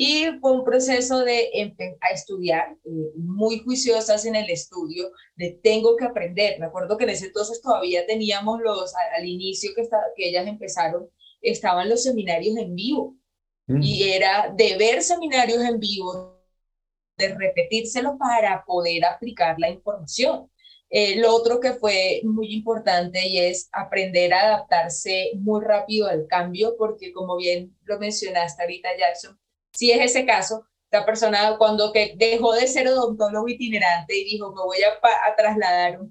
Y 0.00 0.26
fue 0.40 0.52
un 0.52 0.64
proceso 0.64 1.24
de 1.24 1.50
a 2.00 2.14
estudiar, 2.14 2.76
eh, 2.84 3.10
muy 3.16 3.58
juiciosas 3.58 4.26
en 4.26 4.36
el 4.36 4.48
estudio, 4.48 5.10
de 5.34 5.58
tengo 5.60 5.96
que 5.96 6.04
aprender. 6.04 6.60
Me 6.60 6.66
acuerdo 6.66 6.96
que 6.96 7.02
en 7.02 7.10
ese 7.10 7.26
entonces 7.26 7.60
todavía 7.60 8.06
teníamos 8.06 8.60
los, 8.60 8.94
al, 8.94 9.26
inicio 9.26 9.72
que, 9.74 9.80
está, 9.80 9.98
que 10.14 10.28
ellas 10.28 10.46
empezaron, 10.46 11.10
estaban 11.40 11.88
los 11.88 12.02
seminarios 12.02 12.56
en 12.56 12.74
vivo 12.74 13.16
mm. 13.66 13.82
y 13.82 14.10
era 14.10 14.52
de 14.54 14.76
ver 14.76 15.02
seminarios 15.02 15.62
en 15.62 15.78
vivo, 15.78 16.40
de 17.16 17.34
repetírselos 17.34 18.14
para 18.18 18.64
poder 18.64 19.04
aplicar 19.04 19.56
la 19.58 19.70
información. 19.70 20.50
Eh, 20.90 21.16
lo 21.16 21.34
otro 21.34 21.60
que 21.60 21.74
fue 21.74 22.22
muy 22.24 22.54
importante 22.54 23.26
y 23.26 23.38
es 23.38 23.68
aprender 23.72 24.32
a 24.32 24.40
adaptarse 24.40 25.32
muy 25.36 25.62
rápido 25.62 26.08
al 26.08 26.26
cambio, 26.26 26.76
porque 26.78 27.12
como 27.12 27.36
bien 27.36 27.76
lo 27.84 27.98
mencionaste 27.98 28.62
ahorita, 28.62 28.88
Jackson, 28.98 29.38
si 29.72 29.90
es 29.90 30.00
ese 30.00 30.24
caso, 30.24 30.64
la 30.90 31.04
persona 31.04 31.56
cuando 31.58 31.92
que 31.92 32.14
dejó 32.16 32.54
de 32.54 32.66
ser 32.66 32.88
odontólogo 32.88 33.48
itinerante 33.48 34.16
y 34.16 34.24
dijo, 34.24 34.54
me 34.54 34.62
voy 34.62 34.78
a, 34.82 34.88
a 35.30 35.36
trasladar 35.36 36.00
un 36.00 36.10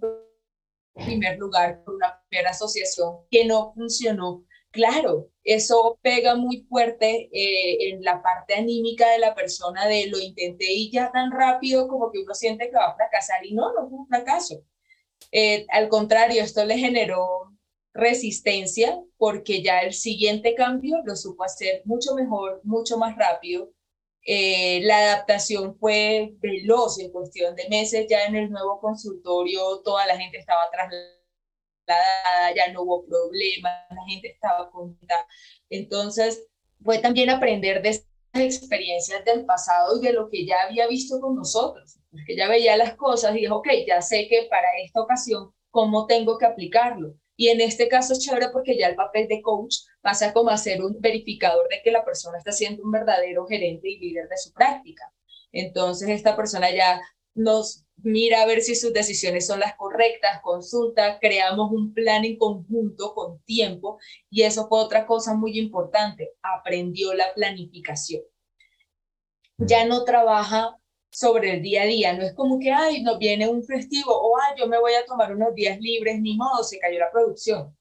primer 0.93 1.39
lugar 1.39 1.83
por 1.83 1.95
una 1.95 2.21
primera 2.29 2.51
asociación 2.51 3.17
que 3.31 3.45
no 3.45 3.73
funcionó, 3.73 4.45
claro, 4.71 5.29
eso 5.43 5.99
pega 6.01 6.35
muy 6.35 6.65
fuerte 6.69 7.29
eh, 7.31 7.89
en 7.89 8.03
la 8.03 8.21
parte 8.21 8.55
anímica 8.55 9.09
de 9.11 9.19
la 9.19 9.33
persona 9.35 9.87
de 9.87 10.07
lo 10.07 10.19
intenté 10.19 10.71
y 10.71 10.91
ya 10.91 11.11
tan 11.11 11.31
rápido 11.31 11.87
como 11.87 12.11
que 12.11 12.19
uno 12.19 12.33
siente 12.33 12.69
que 12.69 12.75
va 12.75 12.87
a 12.87 12.95
fracasar 12.95 13.45
y 13.45 13.53
no, 13.53 13.73
no 13.73 13.89
fue 13.89 13.99
un 13.99 14.07
fracaso. 14.07 14.63
Eh, 15.31 15.65
al 15.69 15.89
contrario, 15.89 16.43
esto 16.43 16.65
le 16.65 16.77
generó 16.77 17.53
resistencia 17.93 19.01
porque 19.17 19.63
ya 19.63 19.81
el 19.81 19.93
siguiente 19.93 20.55
cambio 20.55 20.97
lo 21.05 21.15
supo 21.15 21.43
hacer 21.43 21.81
mucho 21.85 22.13
mejor, 22.15 22.61
mucho 22.63 22.97
más 22.97 23.15
rápido. 23.17 23.71
Eh, 24.25 24.81
la 24.83 24.97
adaptación 24.97 25.77
fue 25.79 26.33
veloz 26.39 26.99
en 26.99 27.11
cuestión 27.11 27.55
de 27.55 27.69
meses, 27.69 28.07
ya 28.09 28.25
en 28.25 28.35
el 28.35 28.49
nuevo 28.51 28.79
consultorio 28.81 29.81
toda 29.83 30.05
la 30.05 30.17
gente 30.17 30.37
estaba 30.37 30.69
trasladada 30.71 31.16
ya 32.55 32.71
no 32.71 32.83
hubo 32.83 33.05
problemas, 33.05 33.85
la 33.89 34.03
gente 34.07 34.29
estaba 34.29 34.69
contenta. 34.71 35.15
Entonces, 35.69 36.47
fue 36.83 36.99
también 36.99 37.29
aprender 37.29 37.81
de 37.81 37.89
estas 37.89 38.07
experiencias 38.33 39.23
del 39.25 39.45
pasado 39.45 39.97
y 39.97 40.05
de 40.05 40.13
lo 40.13 40.29
que 40.29 40.45
ya 40.45 40.61
había 40.63 40.87
visto 40.87 41.19
con 41.19 41.35
nosotros, 41.35 41.99
porque 42.11 42.35
ya 42.35 42.47
veía 42.47 42.77
las 42.77 42.95
cosas 42.95 43.35
y 43.35 43.39
dijo, 43.39 43.57
ok, 43.57 43.67
ya 43.87 44.01
sé 44.01 44.27
que 44.27 44.47
para 44.49 44.67
esta 44.83 45.01
ocasión, 45.01 45.51
¿cómo 45.71 46.05
tengo 46.05 46.37
que 46.37 46.45
aplicarlo? 46.45 47.15
Y 47.35 47.49
en 47.49 47.61
este 47.61 47.87
caso 47.87 48.13
es 48.13 48.19
chévere 48.19 48.49
porque 48.49 48.77
ya 48.77 48.87
el 48.87 48.95
papel 48.95 49.27
de 49.27 49.41
coach 49.41 49.75
pasa 50.01 50.33
como 50.33 50.49
a 50.49 50.57
ser 50.57 50.83
un 50.83 50.99
verificador 50.99 51.67
de 51.69 51.81
que 51.83 51.91
la 51.91 52.03
persona 52.03 52.39
está 52.39 52.51
siendo 52.51 52.83
un 52.83 52.91
verdadero 52.91 53.45
gerente 53.45 53.89
y 53.89 53.99
líder 53.99 54.27
de 54.27 54.37
su 54.37 54.51
práctica. 54.53 55.13
Entonces, 55.51 56.09
esta 56.09 56.35
persona 56.35 56.71
ya 56.71 56.99
nos 57.37 57.85
mira 57.97 58.41
a 58.41 58.45
ver 58.45 58.61
si 58.61 58.75
sus 58.75 58.93
decisiones 58.93 59.47
son 59.47 59.59
las 59.59 59.75
correctas, 59.75 60.41
consulta, 60.41 61.19
creamos 61.19 61.71
un 61.71 61.93
plan 61.93 62.25
en 62.25 62.37
conjunto 62.37 63.13
con 63.13 63.41
tiempo 63.43 63.99
y 64.29 64.43
eso 64.43 64.67
fue 64.67 64.79
otra 64.79 65.05
cosa 65.05 65.33
muy 65.35 65.57
importante, 65.57 66.31
aprendió 66.41 67.13
la 67.13 67.33
planificación. 67.33 68.21
Ya 69.57 69.85
no 69.85 70.03
trabaja 70.03 70.77
sobre 71.09 71.53
el 71.53 71.61
día 71.61 71.83
a 71.83 71.85
día, 71.85 72.13
no 72.13 72.23
es 72.23 72.33
como 72.33 72.59
que, 72.59 72.71
ay, 72.71 73.01
no 73.01 73.17
viene 73.17 73.47
un 73.47 73.63
festivo 73.63 74.11
o, 74.11 74.37
ay, 74.39 74.59
yo 74.59 74.67
me 74.67 74.79
voy 74.79 74.93
a 74.93 75.05
tomar 75.05 75.35
unos 75.35 75.55
días 75.55 75.79
libres, 75.79 76.19
ni 76.21 76.35
modo, 76.35 76.63
se 76.63 76.79
cayó 76.79 76.99
la 76.99 77.11
producción. 77.11 77.75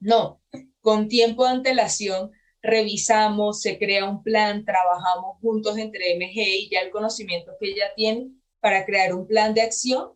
No, 0.00 0.42
con 0.80 1.08
tiempo 1.08 1.44
de 1.44 1.50
antelación 1.50 2.32
revisamos, 2.60 3.60
se 3.60 3.78
crea 3.78 4.08
un 4.08 4.22
plan, 4.22 4.64
trabajamos 4.64 5.38
juntos 5.40 5.78
entre 5.78 6.14
MG 6.16 6.36
y 6.36 6.70
ya 6.70 6.80
el 6.80 6.90
conocimiento 6.90 7.52
que 7.60 7.70
ella 7.70 7.92
tiene 7.96 8.30
para 8.64 8.86
crear 8.86 9.12
un 9.12 9.26
plan 9.26 9.52
de 9.52 9.60
acción 9.60 10.12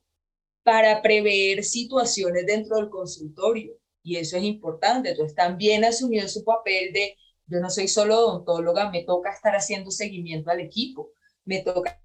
para 0.62 1.02
prever 1.02 1.62
situaciones 1.62 2.46
dentro 2.46 2.76
del 2.76 2.88
consultorio. 2.88 3.74
Y 4.02 4.16
eso 4.16 4.38
es 4.38 4.42
importante. 4.44 5.10
Entonces 5.10 5.36
también 5.36 5.84
asumió 5.84 6.26
su 6.28 6.42
papel 6.44 6.94
de, 6.94 7.14
yo 7.44 7.60
no 7.60 7.68
soy 7.68 7.88
solo 7.88 8.16
odontóloga, 8.16 8.88
me 8.88 9.04
toca 9.04 9.32
estar 9.32 9.54
haciendo 9.54 9.90
seguimiento 9.90 10.50
al 10.50 10.60
equipo, 10.60 11.10
me 11.44 11.60
toca 11.60 12.00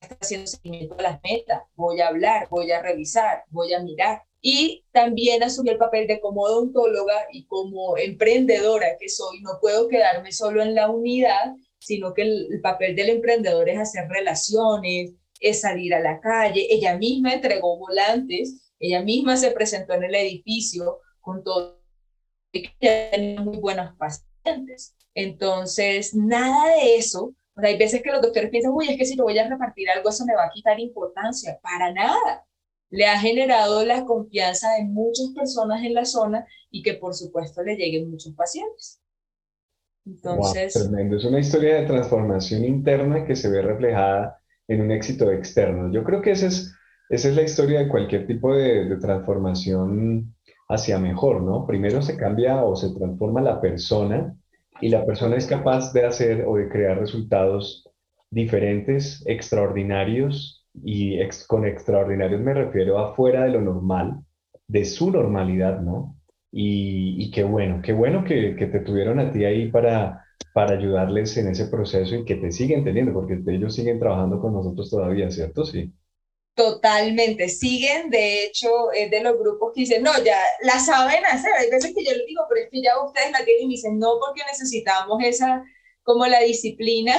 estar 0.00 0.16
haciendo 0.22 0.46
seguimiento 0.46 0.96
a 0.98 1.02
las 1.02 1.20
metas, 1.22 1.60
voy 1.74 2.00
a 2.00 2.08
hablar, 2.08 2.48
voy 2.48 2.70
a 2.70 2.80
revisar, 2.80 3.44
voy 3.50 3.74
a 3.74 3.80
mirar. 3.80 4.22
Y 4.40 4.86
también 4.90 5.42
asumió 5.42 5.72
el 5.72 5.78
papel 5.78 6.06
de 6.06 6.18
como 6.18 6.44
odontóloga 6.44 7.26
y 7.30 7.44
como 7.44 7.98
emprendedora 7.98 8.96
que 8.98 9.10
soy, 9.10 9.42
no 9.42 9.58
puedo 9.60 9.86
quedarme 9.88 10.32
solo 10.32 10.62
en 10.62 10.74
la 10.74 10.88
unidad, 10.88 11.52
sino 11.78 12.14
que 12.14 12.22
el, 12.22 12.48
el 12.50 12.60
papel 12.62 12.96
del 12.96 13.10
emprendedor 13.10 13.68
es 13.68 13.78
hacer 13.78 14.08
relaciones, 14.08 15.12
es 15.42 15.60
salir 15.60 15.94
a 15.94 16.00
la 16.00 16.20
calle. 16.20 16.66
Ella 16.70 16.96
misma 16.96 17.34
entregó 17.34 17.76
volantes, 17.76 18.72
ella 18.78 19.02
misma 19.02 19.36
se 19.36 19.50
presentó 19.50 19.94
en 19.94 20.04
el 20.04 20.14
edificio 20.14 21.00
con 21.20 21.42
todo. 21.44 21.82
Ella 22.52 23.10
tenía 23.10 23.40
muy 23.40 23.58
buenos 23.58 23.94
pacientes. 23.96 24.96
Entonces, 25.14 26.14
nada 26.14 26.76
de 26.76 26.96
eso. 26.96 27.34
hay 27.56 27.76
veces 27.76 28.02
que 28.02 28.10
los 28.10 28.22
doctores 28.22 28.50
piensan, 28.50 28.72
uy, 28.72 28.88
es 28.88 28.96
que 28.96 29.04
si 29.04 29.16
yo 29.16 29.24
voy 29.24 29.38
a 29.38 29.48
repartir 29.48 29.90
algo, 29.90 30.08
eso 30.08 30.24
me 30.24 30.34
va 30.34 30.44
a 30.44 30.50
quitar 30.50 30.80
importancia. 30.80 31.58
Para 31.62 31.92
nada. 31.92 32.46
Le 32.90 33.06
ha 33.06 33.18
generado 33.18 33.84
la 33.84 34.04
confianza 34.04 34.72
de 34.74 34.84
muchas 34.84 35.28
personas 35.34 35.82
en 35.82 35.94
la 35.94 36.04
zona 36.04 36.46
y 36.70 36.82
que, 36.82 36.94
por 36.94 37.14
supuesto, 37.14 37.62
le 37.62 37.76
lleguen 37.76 38.10
muchos 38.10 38.34
pacientes. 38.34 39.00
Entonces. 40.04 40.74
tremendo. 40.74 41.16
Es 41.16 41.24
una 41.24 41.40
historia 41.40 41.76
de 41.76 41.86
transformación 41.86 42.64
interna 42.64 43.24
que 43.24 43.36
se 43.36 43.48
ve 43.48 43.62
reflejada 43.62 44.41
en 44.68 44.80
un 44.80 44.90
éxito 44.90 45.30
externo. 45.30 45.92
Yo 45.92 46.04
creo 46.04 46.22
que 46.22 46.32
esa 46.32 46.46
es, 46.46 46.74
esa 47.08 47.28
es 47.28 47.36
la 47.36 47.42
historia 47.42 47.80
de 47.80 47.88
cualquier 47.88 48.26
tipo 48.26 48.54
de, 48.54 48.96
transformación 48.96 50.34
hacia 50.68 50.98
mejor, 50.98 51.42
¿no? 51.42 51.66
Primero 51.66 52.02
se 52.02 52.16
cambia 52.16 52.62
o 52.64 52.76
se 52.76 52.94
transforma 52.94 53.40
la 53.40 53.60
persona 53.60 54.34
y 54.80 54.88
la 54.88 55.04
persona 55.04 55.36
es 55.36 55.46
capaz 55.46 55.92
de 55.92 56.06
hacer 56.06 56.44
o 56.46 56.56
de 56.56 56.68
crear 56.68 56.98
resultados 56.98 57.88
diferentes, 58.30 59.22
extraordinarios, 59.26 60.66
y 60.82 61.18
con 61.46 61.66
extraordinarios 61.66 62.40
me 62.40 62.54
refiero 62.54 62.98
a 62.98 63.14
fuera 63.14 63.44
de 63.44 63.50
lo 63.50 63.60
normal, 63.60 64.20
de 64.66 64.86
su 64.86 65.10
normalidad, 65.10 65.80
¿no? 65.80 66.16
Y, 66.50 67.30
qué 67.30 67.44
bueno, 67.44 67.80
qué 67.82 67.92
bueno 67.92 68.24
que, 68.24 68.56
que, 68.56 68.66
te 68.66 68.80
tuvieron 68.80 69.18
a 69.18 69.30
ti 69.30 69.44
ahí 69.44 69.70
para, 69.70 70.21
para 70.52 70.76
ayudarles 70.76 71.36
en 71.36 71.48
ese 71.48 71.66
proceso 71.66 72.14
y 72.14 72.24
que 72.24 72.36
te 72.36 72.52
siguen 72.52 72.84
teniendo, 72.84 73.12
porque 73.12 73.40
ellos 73.46 73.74
siguen 73.74 73.98
trabajando 73.98 74.40
con 74.40 74.52
nosotros 74.52 74.90
todavía, 74.90 75.30
¿cierto? 75.30 75.64
Sí. 75.64 75.92
Totalmente, 76.54 77.48
siguen, 77.48 78.10
de 78.10 78.44
hecho, 78.44 78.92
es 78.92 79.10
de 79.10 79.22
los 79.22 79.38
grupos 79.38 79.72
que 79.74 79.80
dicen, 79.80 80.02
no, 80.02 80.12
ya 80.22 80.38
la 80.62 80.78
saben 80.78 81.24
hacer, 81.24 81.50
hay 81.54 81.70
veces 81.70 81.94
que 81.96 82.04
yo 82.04 82.12
les 82.12 82.26
digo, 82.26 82.42
pero 82.48 82.64
es 82.64 82.70
que 82.70 82.82
ya 82.82 83.02
ustedes 83.02 83.32
la 83.32 83.42
tienen 83.42 83.64
y 83.64 83.66
me 83.68 83.72
dicen, 83.72 83.98
no, 83.98 84.18
porque 84.20 84.42
necesitamos 84.46 85.22
esa, 85.24 85.64
como 86.02 86.26
la 86.26 86.40
disciplina 86.40 87.14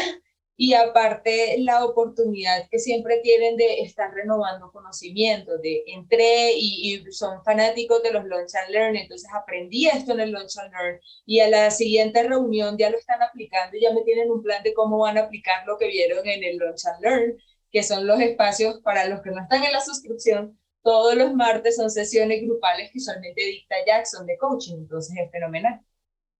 y 0.56 0.74
aparte 0.74 1.58
la 1.60 1.84
oportunidad 1.84 2.68
que 2.70 2.80
siempre 2.80 3.20
tienen 3.24 3.58
de 3.58 3.82
estar 3.82 4.14
renovando 4.14 4.72
conocimiento, 4.72 5.58
de 5.58 5.84
entré 5.88 6.54
y, 6.56 7.04
son 7.12 7.44
fanáticos 7.44 8.04
de 8.04 8.12
los 8.12 8.26
Launch 8.26 8.56
and 8.56 8.70
Learn, 8.70 8.96
entonces 8.96 9.30
aprendí 9.34 9.88
esto 9.88 10.14
en 10.14 10.20
el 10.20 10.32
Launch 10.32 10.58
and 10.58 10.72
Learn 10.72 11.00
y 11.26 11.40
a 11.40 11.50
la 11.50 11.72
siguiente 11.72 12.24
reunión 12.24 12.78
ya 12.78 12.90
lo 12.90 12.98
están 12.98 13.22
aplicando 13.22 13.78
ya 13.82 13.92
me 13.94 14.02
tienen 14.04 14.32
un 14.32 14.44
plan 14.44 14.64
de 14.64 14.74
cómo 14.74 15.00
van 15.00 15.18
a 15.18 15.22
aplicar 15.22 15.66
lo 15.66 15.78
que 15.78 15.88
vieron 15.88 16.28
en 16.28 16.44
el 16.44 16.58
Launch 16.58 16.86
and 16.86 17.02
Learn 17.02 17.38
que 17.74 17.84
son 17.84 18.06
los 18.08 18.22
espacios 18.22 18.80
para 18.82 19.08
los 19.08 19.22
que 19.22 19.32
no 19.32 19.42
están 19.42 19.64
en 19.64 19.74
la 19.74 19.82
suscripción. 19.82 20.58
Todos 20.84 21.16
los 21.16 21.34
martes 21.34 21.76
son 21.76 21.90
sesiones 21.90 22.42
grupales 22.44 22.92
que 22.92 23.00
solamente 23.00 23.44
dicta 23.44 23.76
Jackson 23.86 24.28
de 24.28 24.38
coaching, 24.38 24.76
entonces 24.76 25.18
es 25.18 25.32
fenomenal. 25.32 25.82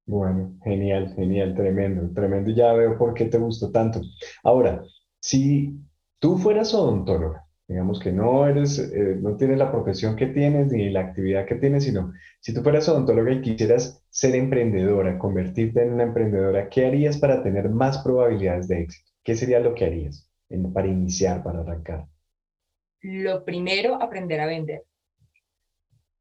Bueno, 0.06 0.58
genial, 0.64 1.14
genial, 1.16 1.56
tremendo, 1.56 2.14
tremendo. 2.14 2.52
Ya 2.52 2.74
veo 2.74 2.98
por 2.98 3.14
qué 3.14 3.26
te 3.26 3.38
gustó 3.38 3.72
tanto. 3.72 4.02
Ahora, 4.44 4.84
si 5.22 5.80
tú 6.20 6.38
fueras 6.38 6.74
odontóloga, 6.74 7.46
digamos 7.68 8.00
que 8.00 8.12
no 8.12 8.46
eres, 8.48 8.80
eh, 8.80 9.18
no 9.22 9.38
tienes 9.38 9.58
la 9.58 9.72
profesión 9.72 10.16
que 10.18 10.28
tienes 10.28 10.72
ni 10.72 10.90
la 10.90 11.02
actividad 11.02 11.46
que 11.46 11.56
tienes, 11.56 11.86
sino 11.86 12.12
si 12.42 12.54
tú 12.54 12.62
fueras 12.62 12.90
odontóloga 12.90 13.32
y 13.32 13.42
quisieras 13.42 14.04
ser 14.10 14.36
emprendedora, 14.36 15.18
convertirte 15.18 15.82
en 15.84 15.94
una 15.94 16.04
emprendedora, 16.04 16.70
¿qué 16.70 16.86
harías 16.86 17.18
para 17.18 17.42
tener 17.42 17.70
más 17.70 18.00
probabilidades 18.00 18.68
de 18.68 18.82
éxito? 18.82 19.10
¿Qué 19.24 19.36
sería 19.36 19.60
lo 19.60 19.74
que 19.74 19.86
harías? 19.86 20.30
para 20.72 20.88
iniciar, 20.88 21.44
para 21.44 21.62
arrancar? 21.62 22.06
Lo 23.02 23.44
primero, 23.44 23.96
aprender 24.02 24.40
a 24.40 24.46
vender. 24.46 24.84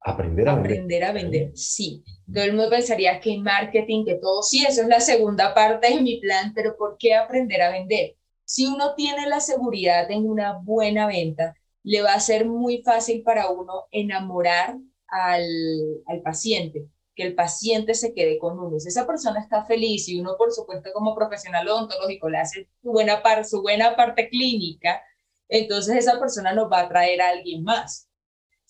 Aprender 0.04 0.48
a 0.48 0.54
vender. 0.54 0.72
Aprender 0.72 1.04
a 1.04 1.12
vender, 1.12 1.50
sí. 1.54 2.02
Todo 2.32 2.44
el 2.44 2.54
mundo 2.54 2.70
pensaría 2.70 3.20
que 3.20 3.38
marketing, 3.38 4.04
que 4.04 4.16
todo, 4.16 4.42
sí, 4.42 4.64
eso 4.66 4.82
es 4.82 4.88
la 4.88 5.00
segunda 5.00 5.54
parte 5.54 5.88
de 5.88 6.00
mi 6.00 6.20
plan, 6.20 6.52
pero 6.54 6.76
¿por 6.76 6.96
qué 6.98 7.14
aprender 7.14 7.62
a 7.62 7.70
vender? 7.70 8.16
Si 8.44 8.66
uno 8.66 8.94
tiene 8.94 9.26
la 9.28 9.40
seguridad 9.40 10.10
en 10.10 10.28
una 10.28 10.58
buena 10.58 11.06
venta, 11.06 11.54
le 11.84 12.02
va 12.02 12.14
a 12.14 12.20
ser 12.20 12.46
muy 12.46 12.82
fácil 12.82 13.22
para 13.22 13.50
uno 13.50 13.86
enamorar 13.90 14.76
al, 15.08 15.46
al 16.06 16.20
paciente 16.22 16.88
que 17.14 17.24
el 17.24 17.34
paciente 17.34 17.94
se 17.94 18.14
quede 18.14 18.38
con 18.38 18.58
uno. 18.58 18.78
Si 18.78 18.88
esa 18.88 19.06
persona 19.06 19.40
está 19.40 19.64
feliz 19.64 20.08
y 20.08 20.20
uno, 20.20 20.34
por 20.38 20.52
supuesto, 20.52 20.90
como 20.92 21.14
profesional 21.14 21.68
odontológico 21.68 22.28
le 22.28 22.38
hace 22.38 22.68
su 22.82 22.90
buena, 22.90 23.22
par 23.22 23.44
su 23.44 23.60
buena 23.60 23.96
parte 23.96 24.28
clínica, 24.28 25.02
entonces 25.48 25.96
esa 25.96 26.18
persona 26.18 26.54
nos 26.54 26.70
va 26.70 26.80
a 26.80 26.88
traer 26.88 27.20
a 27.20 27.28
alguien 27.30 27.62
más. 27.62 28.08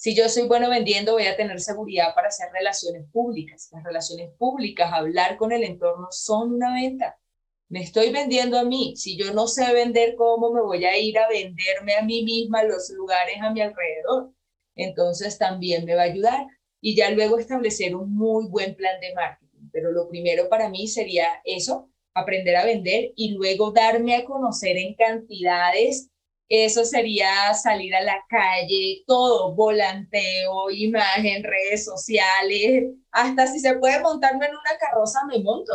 Si 0.02 0.16
yo 0.16 0.28
soy 0.28 0.48
bueno 0.48 0.68
vendiendo, 0.68 1.12
voy 1.12 1.26
a 1.26 1.36
tener 1.36 1.60
seguridad 1.60 2.12
para 2.12 2.26
hacer 2.26 2.48
relaciones 2.52 3.08
públicas. 3.12 3.68
Las 3.70 3.84
relaciones 3.84 4.32
públicas, 4.36 4.92
hablar 4.92 5.36
con 5.36 5.52
el 5.52 5.62
entorno, 5.62 6.08
son 6.10 6.54
una 6.54 6.74
venta. 6.74 7.20
Me 7.68 7.84
estoy 7.84 8.10
vendiendo 8.10 8.58
a 8.58 8.64
mí. 8.64 8.96
Si 8.96 9.16
yo 9.16 9.32
no 9.32 9.46
sé 9.46 9.72
vender, 9.72 10.16
¿cómo 10.16 10.52
me 10.52 10.60
voy 10.60 10.84
a 10.86 10.98
ir 10.98 11.16
a 11.20 11.28
venderme 11.28 11.94
a 11.94 12.02
mí 12.02 12.24
misma 12.24 12.64
los 12.64 12.90
lugares 12.90 13.36
a 13.40 13.52
mi 13.52 13.60
alrededor? 13.60 14.32
Entonces 14.74 15.38
también 15.38 15.84
me 15.84 15.94
va 15.94 16.02
a 16.02 16.06
ayudar 16.06 16.48
y 16.80 16.96
ya 16.96 17.08
luego 17.10 17.38
establecer 17.38 17.94
un 17.94 18.12
muy 18.12 18.48
buen 18.48 18.74
plan 18.74 18.98
de 19.00 19.14
marketing. 19.14 19.68
Pero 19.72 19.92
lo 19.92 20.08
primero 20.08 20.48
para 20.48 20.68
mí 20.68 20.88
sería 20.88 21.28
eso, 21.44 21.88
aprender 22.12 22.56
a 22.56 22.64
vender 22.64 23.12
y 23.14 23.34
luego 23.34 23.70
darme 23.70 24.16
a 24.16 24.24
conocer 24.24 24.78
en 24.78 24.96
cantidades. 24.96 26.10
Eso 26.54 26.84
sería 26.84 27.54
salir 27.54 27.94
a 27.94 28.02
la 28.02 28.22
calle, 28.28 29.04
todo, 29.06 29.54
volanteo, 29.54 30.70
imagen, 30.70 31.42
redes 31.42 31.86
sociales, 31.86 32.92
hasta 33.10 33.46
si 33.46 33.58
se 33.58 33.76
puede 33.76 34.00
montarme 34.00 34.44
en 34.44 34.52
una 34.52 34.78
carroza, 34.78 35.20
me 35.28 35.38
monto. 35.42 35.72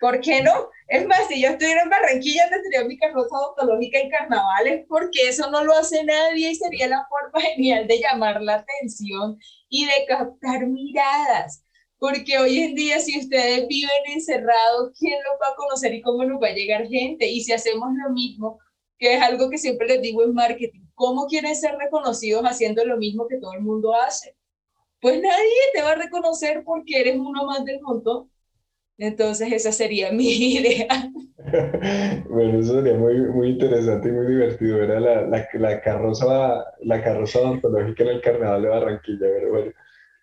¿Por 0.00 0.20
qué 0.20 0.42
no? 0.42 0.68
Es 0.88 1.06
más, 1.06 1.28
si 1.28 1.40
yo 1.40 1.50
estuviera 1.50 1.82
en 1.82 1.90
Barranquilla, 1.90 2.50
tendría 2.50 2.82
mi 2.88 2.98
carroza 2.98 3.36
odontológica 3.36 4.00
en 4.00 4.10
carnavales, 4.10 4.84
porque 4.88 5.28
eso 5.28 5.48
no 5.48 5.62
lo 5.62 5.72
hace 5.74 6.02
nadie 6.02 6.50
y 6.50 6.56
sería 6.56 6.88
la 6.88 7.06
forma 7.08 7.40
genial 7.54 7.86
de 7.86 8.00
llamar 8.00 8.42
la 8.42 8.56
atención 8.56 9.38
y 9.68 9.86
de 9.86 10.06
captar 10.08 10.66
miradas. 10.66 11.62
Porque 11.98 12.36
hoy 12.36 12.58
en 12.58 12.74
día, 12.74 12.98
si 12.98 13.16
ustedes 13.20 13.68
viven 13.68 13.90
encerrados, 14.12 14.90
¿quién 14.98 15.14
los 15.22 15.40
va 15.40 15.52
a 15.52 15.56
conocer 15.56 15.94
y 15.94 16.02
cómo 16.02 16.24
nos 16.24 16.42
va 16.42 16.48
a 16.48 16.52
llegar 16.52 16.88
gente? 16.88 17.28
Y 17.28 17.44
si 17.44 17.52
hacemos 17.52 17.90
lo 17.94 18.12
mismo, 18.12 18.58
que 18.98 19.14
es 19.14 19.22
algo 19.22 19.50
que 19.50 19.58
siempre 19.58 19.86
les 19.88 20.02
digo 20.02 20.22
en 20.24 20.34
marketing, 20.34 20.82
¿cómo 20.94 21.26
quieren 21.26 21.54
ser 21.54 21.76
reconocidos 21.76 22.42
haciendo 22.44 22.84
lo 22.84 22.96
mismo 22.96 23.26
que 23.28 23.38
todo 23.38 23.52
el 23.54 23.60
mundo 23.60 23.94
hace? 23.94 24.36
Pues 25.00 25.20
nadie 25.20 25.60
te 25.74 25.82
va 25.82 25.92
a 25.92 25.96
reconocer 25.96 26.62
porque 26.64 27.00
eres 27.00 27.16
uno 27.16 27.44
más 27.44 27.64
del 27.64 27.80
montón. 27.80 28.30
Entonces 28.98 29.52
esa 29.52 29.72
sería 29.72 30.10
mi 30.12 30.54
idea. 30.54 30.88
bueno, 32.28 32.60
eso 32.60 32.74
sería 32.74 32.94
muy, 32.94 33.14
muy 33.28 33.50
interesante 33.50 34.08
y 34.08 34.12
muy 34.12 34.26
divertido. 34.26 34.82
Era 34.82 35.00
la, 35.00 35.22
la, 35.22 35.48
la, 35.52 35.80
carroza, 35.80 36.64
la 36.80 37.02
carroza 37.02 37.40
odontológica 37.40 38.04
en 38.04 38.08
el 38.08 38.20
carnaval 38.20 38.62
de 38.62 38.68
Barranquilla, 38.68 39.18
pero 39.20 39.50
bueno, 39.50 39.72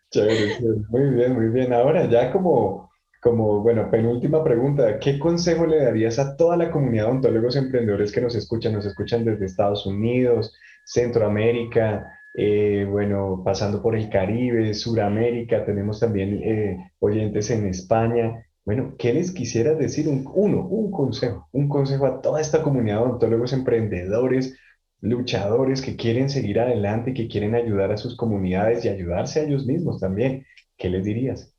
chévere, 0.09 0.59
Muy 0.89 1.09
bien, 1.15 1.33
muy 1.33 1.49
bien. 1.49 1.73
Ahora 1.73 2.09
ya 2.09 2.31
como, 2.31 2.91
como, 3.23 3.61
bueno, 3.61 3.89
penúltima 3.89 4.43
pregunta, 4.43 4.99
¿qué 4.99 5.17
consejo 5.17 5.65
le 5.65 5.83
darías 5.83 6.19
a 6.19 6.35
toda 6.35 6.57
la 6.57 6.69
comunidad 6.69 7.05
de 7.05 7.09
odontólogos 7.11 7.55
emprendedores 7.55 8.11
que 8.11 8.21
nos 8.21 8.35
escuchan? 8.35 8.73
Nos 8.73 8.85
escuchan 8.85 9.23
desde 9.23 9.45
Estados 9.45 9.85
Unidos, 9.85 10.53
Centroamérica, 10.83 12.19
eh, 12.33 12.85
bueno, 12.89 13.41
pasando 13.45 13.81
por 13.81 13.95
el 13.95 14.09
Caribe, 14.09 14.73
Suramérica, 14.73 15.65
tenemos 15.65 15.99
también 16.01 16.41
eh, 16.43 16.91
oyentes 16.99 17.49
en 17.51 17.65
España. 17.67 18.45
Bueno, 18.65 18.95
¿qué 18.97 19.13
les 19.13 19.31
quisiera 19.31 19.73
decir? 19.73 20.07
Un, 20.09 20.29
uno, 20.33 20.67
un 20.67 20.91
consejo, 20.91 21.47
un 21.53 21.69
consejo 21.69 22.05
a 22.05 22.21
toda 22.21 22.41
esta 22.41 22.61
comunidad 22.61 22.97
de 22.97 23.03
odontólogos 23.03 23.53
emprendedores, 23.53 24.57
luchadores 24.99 25.81
que 25.81 25.95
quieren 25.95 26.29
seguir 26.29 26.59
adelante, 26.59 27.13
que 27.13 27.27
quieren 27.29 27.55
ayudar 27.55 27.91
a 27.91 27.97
sus 27.97 28.17
comunidades 28.17 28.83
y 28.83 28.89
ayudarse 28.89 29.39
a 29.39 29.43
ellos 29.43 29.65
mismos 29.65 29.99
también. 30.01 30.45
¿Qué 30.77 30.89
les 30.89 31.05
dirías? 31.05 31.53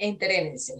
Entrénense. 0.00 0.74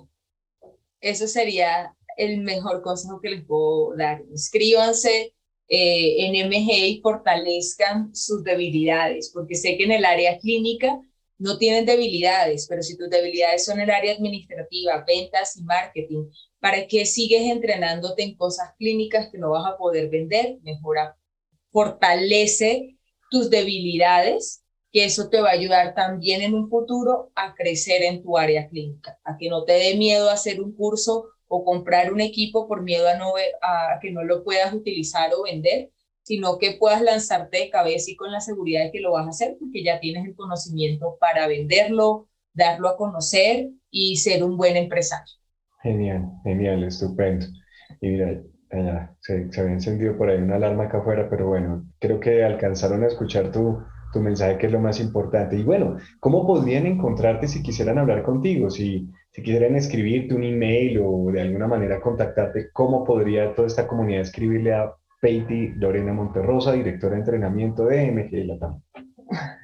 Eso 1.00 1.26
sería 1.26 1.94
el 2.16 2.38
mejor 2.38 2.83
consejo 2.83 3.20
que 3.20 3.30
les 3.30 3.44
puedo 3.44 3.94
dar. 3.96 4.22
Inscríbanse 4.30 5.35
eh, 5.68 6.26
en 6.26 6.35
MG 6.46 6.70
y 6.88 7.00
fortalezcan 7.02 8.14
sus 8.14 8.42
debilidades, 8.42 9.30
porque 9.33 9.54
sé 9.54 9.76
que 9.76 9.85
en 9.85 9.92
el 9.92 10.06
área 10.06 10.38
clínica 10.38 11.00
no 11.38 11.59
tienen 11.59 11.85
debilidades, 11.85 12.66
pero 12.66 12.83
si 12.83 12.96
tus 12.96 13.11
debilidades 13.11 13.64
son 13.64 13.80
el 13.80 13.90
área 13.90 14.14
administrativa, 14.14 15.04
ventas 15.06 15.56
y 15.56 15.64
marketing, 15.64 16.30
¿para 16.59 16.87
qué 16.87 17.04
sigues 17.04 17.42
entrenándote 17.42 18.22
en 18.22 18.37
cosas 18.37 18.74
clínicas 18.78 19.28
que 19.30 19.38
no 19.38 19.50
vas 19.50 19.70
a 19.70 19.76
poder 19.76 20.09
vender? 20.09 20.59
Mejora, 20.62 21.16
fortalece 21.70 22.96
tus 23.30 23.50
debilidades, 23.50 24.60
que 24.92 25.05
eso 25.05 25.29
te 25.29 25.40
va 25.40 25.50
a 25.50 25.53
ayudar 25.53 25.94
también 25.94 26.42
en 26.42 26.55
un 26.55 26.68
futuro 26.68 27.31
a 27.35 27.55
crecer 27.55 28.03
en 28.03 28.22
tu 28.22 28.37
área 28.37 28.68
clínica, 28.68 29.18
a 29.24 29.37
que 29.37 29.48
no 29.48 29.64
te 29.64 29.72
dé 29.72 29.96
miedo 29.96 30.31
hacer 30.31 30.61
un 30.61 30.74
curso 30.74 31.29
o 31.46 31.64
comprar 31.64 32.12
un 32.12 32.20
equipo 32.20 32.68
por 32.68 32.83
miedo 32.83 33.09
a, 33.09 33.16
no, 33.16 33.35
a 33.62 33.98
que 34.00 34.11
no 34.12 34.24
lo 34.24 34.44
puedas 34.44 34.72
utilizar 34.72 35.33
o 35.35 35.44
vender, 35.44 35.90
sino 36.22 36.59
que 36.59 36.76
puedas 36.79 37.03
lanzarte 37.03 37.59
de 37.59 37.70
cabeza 37.70 38.11
y 38.11 38.16
con 38.16 38.31
la 38.31 38.40
seguridad 38.40 38.85
de 38.85 38.92
que 38.92 39.00
lo 39.00 39.12
vas 39.12 39.26
a 39.26 39.31
hacer 39.31 39.57
porque 39.59 39.83
ya 39.83 40.00
tienes 40.00 40.26
el 40.26 40.35
conocimiento 40.35 41.16
para 41.18 41.46
venderlo, 41.48 42.29
darlo 42.53 42.88
a 42.88 42.96
conocer 42.96 43.70
y 43.90 44.16
ser 44.16 44.44
un 44.44 44.57
buen 44.57 44.76
empresario. 44.76 45.35
Genial, 45.83 46.31
genial, 46.44 46.85
estupendo. 46.85 47.46
Y 48.00 48.09
mira, 48.09 48.42
se, 49.20 49.48
había 49.61 49.72
encendido 49.72 50.16
por 50.16 50.31
ahí 50.31 50.38
una 50.38 50.57
alarma 50.57 50.85
acá 50.85 50.98
afuera, 50.98 51.29
pero 51.29 51.48
bueno, 51.48 51.87
creo 51.98 52.20
que 52.20 52.44
alcanzaron 52.44 53.03
a 53.03 53.09
escuchar 53.09 53.50
tu, 53.50 53.83
tu 54.12 54.20
mensaje, 54.20 54.59
que 54.59 54.66
es 54.66 54.73
lo 54.73 54.81
más 54.81 55.01
importante. 55.01 55.57
Y 55.57 55.62
bueno, 55.62 55.99
¿cómo 56.20 56.46
podrían 56.46 56.87
encontrarte 56.87 57.49
si 57.49 57.62
quisieran 57.62 57.99
hablar 57.99 58.23
contigo? 58.23 58.70
Si, 58.70 59.09
si 59.31 59.42
quisieran 59.42 59.77
escribirte 59.77 60.35
un 60.35 60.44
email 60.44 61.01
o 61.03 61.31
de 61.33 61.40
alguna 61.40 61.68
manera 61.68 62.01
contactarte, 62.01 62.70
¿cómo 62.73 63.05
podría 63.05 63.55
toda 63.55 63.68
esta 63.68 63.87
comunidad 63.87 64.23
escribirle 64.23 64.75
a 64.75 64.92
Peiti 65.20 65.75
Lorena 65.77 66.12
Monterrosa, 66.12 66.73
directora 66.73 67.14
de 67.14 67.20
entrenamiento 67.20 67.85
de 67.87 68.11
MG 68.11 68.46
Latam. 68.46 68.83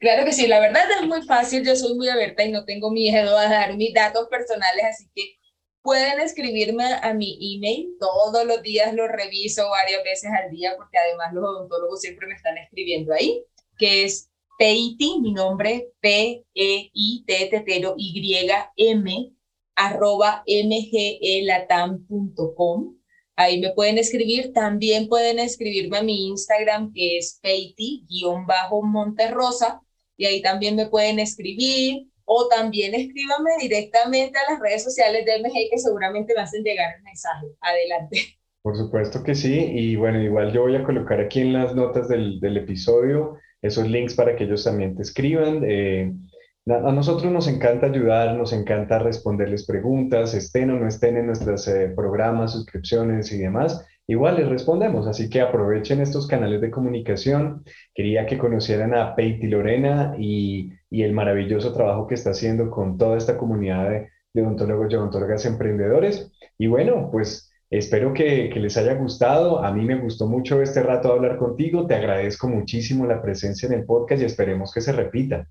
Claro 0.00 0.24
que 0.24 0.32
sí, 0.32 0.48
la 0.48 0.58
verdad 0.58 0.82
es 1.00 1.06
muy 1.06 1.22
fácil, 1.22 1.64
yo 1.64 1.76
soy 1.76 1.94
muy 1.94 2.08
abierta 2.08 2.42
y 2.42 2.50
no 2.50 2.64
tengo 2.64 2.90
miedo 2.90 3.38
a 3.38 3.48
dar 3.48 3.76
mis 3.76 3.94
datos 3.94 4.26
personales, 4.26 4.84
así 4.84 5.08
que 5.14 5.36
pueden 5.80 6.18
escribirme 6.18 6.82
a 7.00 7.14
mi 7.14 7.38
email. 7.54 7.96
Todos 8.00 8.44
los 8.44 8.60
días 8.62 8.92
lo 8.94 9.06
reviso 9.06 9.70
varias 9.70 10.02
veces 10.02 10.32
al 10.32 10.50
día 10.50 10.74
porque 10.76 10.98
además 10.98 11.32
los 11.32 11.44
odontólogos 11.44 12.00
siempre 12.00 12.26
me 12.26 12.34
están 12.34 12.58
escribiendo 12.58 13.14
ahí, 13.14 13.44
que 13.78 14.04
es 14.04 14.30
Peiti, 14.58 15.20
mi 15.20 15.32
nombre, 15.32 15.88
P-E-I-T-T-Y-M, 16.00 16.52
arroba 19.74 20.44
mgelatam.com. 20.46 22.96
Ahí 23.36 23.60
me 23.60 23.72
pueden 23.72 23.98
escribir. 23.98 24.52
También 24.52 25.08
pueden 25.08 25.40
escribirme 25.40 25.98
a 25.98 26.02
mi 26.02 26.28
Instagram, 26.28 26.92
que 26.92 27.18
es 27.18 27.38
peiti-monterrosa. 27.42 29.80
Y 30.16 30.24
ahí 30.26 30.42
también 30.42 30.76
me 30.76 30.86
pueden 30.86 31.18
escribir. 31.18 32.06
O 32.24 32.46
también 32.48 32.94
escríbanme 32.94 33.50
directamente 33.60 34.38
a 34.38 34.52
las 34.52 34.60
redes 34.60 34.84
sociales 34.84 35.26
de 35.26 35.40
MG, 35.40 35.70
que 35.70 35.78
seguramente 35.78 36.34
me 36.36 36.42
hacen 36.42 36.62
llegar 36.62 36.94
el 36.96 37.02
mensaje. 37.02 37.48
Adelante. 37.60 38.38
Por 38.62 38.76
supuesto 38.76 39.24
que 39.24 39.34
sí. 39.34 39.58
Y 39.58 39.96
bueno, 39.96 40.22
igual 40.22 40.52
yo 40.52 40.62
voy 40.62 40.76
a 40.76 40.84
colocar 40.84 41.18
aquí 41.18 41.40
en 41.40 41.54
las 41.54 41.74
notas 41.74 42.06
del, 42.08 42.38
del 42.38 42.58
episodio 42.58 43.40
esos 43.62 43.88
links 43.88 44.14
para 44.14 44.36
que 44.36 44.44
ellos 44.44 44.64
también 44.64 44.96
te 44.96 45.02
escriban. 45.02 45.62
Eh, 45.64 46.12
a 46.66 46.92
nosotros 46.92 47.32
nos 47.32 47.48
encanta 47.48 47.86
ayudar, 47.86 48.36
nos 48.36 48.52
encanta 48.52 48.98
responderles 48.98 49.66
preguntas, 49.66 50.34
estén 50.34 50.70
o 50.70 50.78
no 50.78 50.86
estén 50.86 51.16
en 51.16 51.26
nuestros 51.26 51.66
eh, 51.68 51.92
programas, 51.94 52.52
suscripciones 52.52 53.32
y 53.32 53.38
demás. 53.38 53.84
Igual 54.06 54.36
les 54.36 54.48
respondemos, 54.48 55.06
así 55.06 55.30
que 55.30 55.40
aprovechen 55.40 56.00
estos 56.00 56.26
canales 56.26 56.60
de 56.60 56.70
comunicación. 56.70 57.64
Quería 57.94 58.26
que 58.26 58.38
conocieran 58.38 58.94
a 58.94 59.14
Peiti 59.14 59.46
Lorena 59.46 60.14
y, 60.18 60.72
el 60.90 61.12
maravilloso 61.12 61.72
trabajo 61.72 62.06
que 62.06 62.14
está 62.14 62.30
haciendo 62.30 62.70
con 62.70 62.98
toda 62.98 63.16
esta 63.16 63.38
comunidad 63.38 63.88
de, 63.88 64.08
de 64.34 64.42
odontólogos 64.42 64.92
y 64.92 64.96
odontólogas 64.96 65.46
emprendedores. 65.46 66.30
Y 66.58 66.66
bueno, 66.66 67.08
pues 67.10 67.51
espero 67.72 68.12
que, 68.12 68.52
les 68.54 68.76
haya 68.76 68.94
gustado. 68.94 69.64
A 69.64 69.72
mí 69.72 69.84
me 69.84 69.98
gustó 69.98 70.26
mucho 70.26 70.60
este 70.60 70.82
rato 70.82 71.12
hablar 71.12 71.38
contigo. 71.38 71.86
Te 71.86 71.94
agradezco 71.94 72.48
muchísimo 72.48 73.06
la 73.06 73.22
presencia 73.22 73.66
en 73.66 73.72
el 73.72 73.86
podcast 73.86 74.22
y 74.22 74.26
esperemos 74.26 74.72
que 74.72 74.82
se 74.82 74.92
repita. 74.92 75.48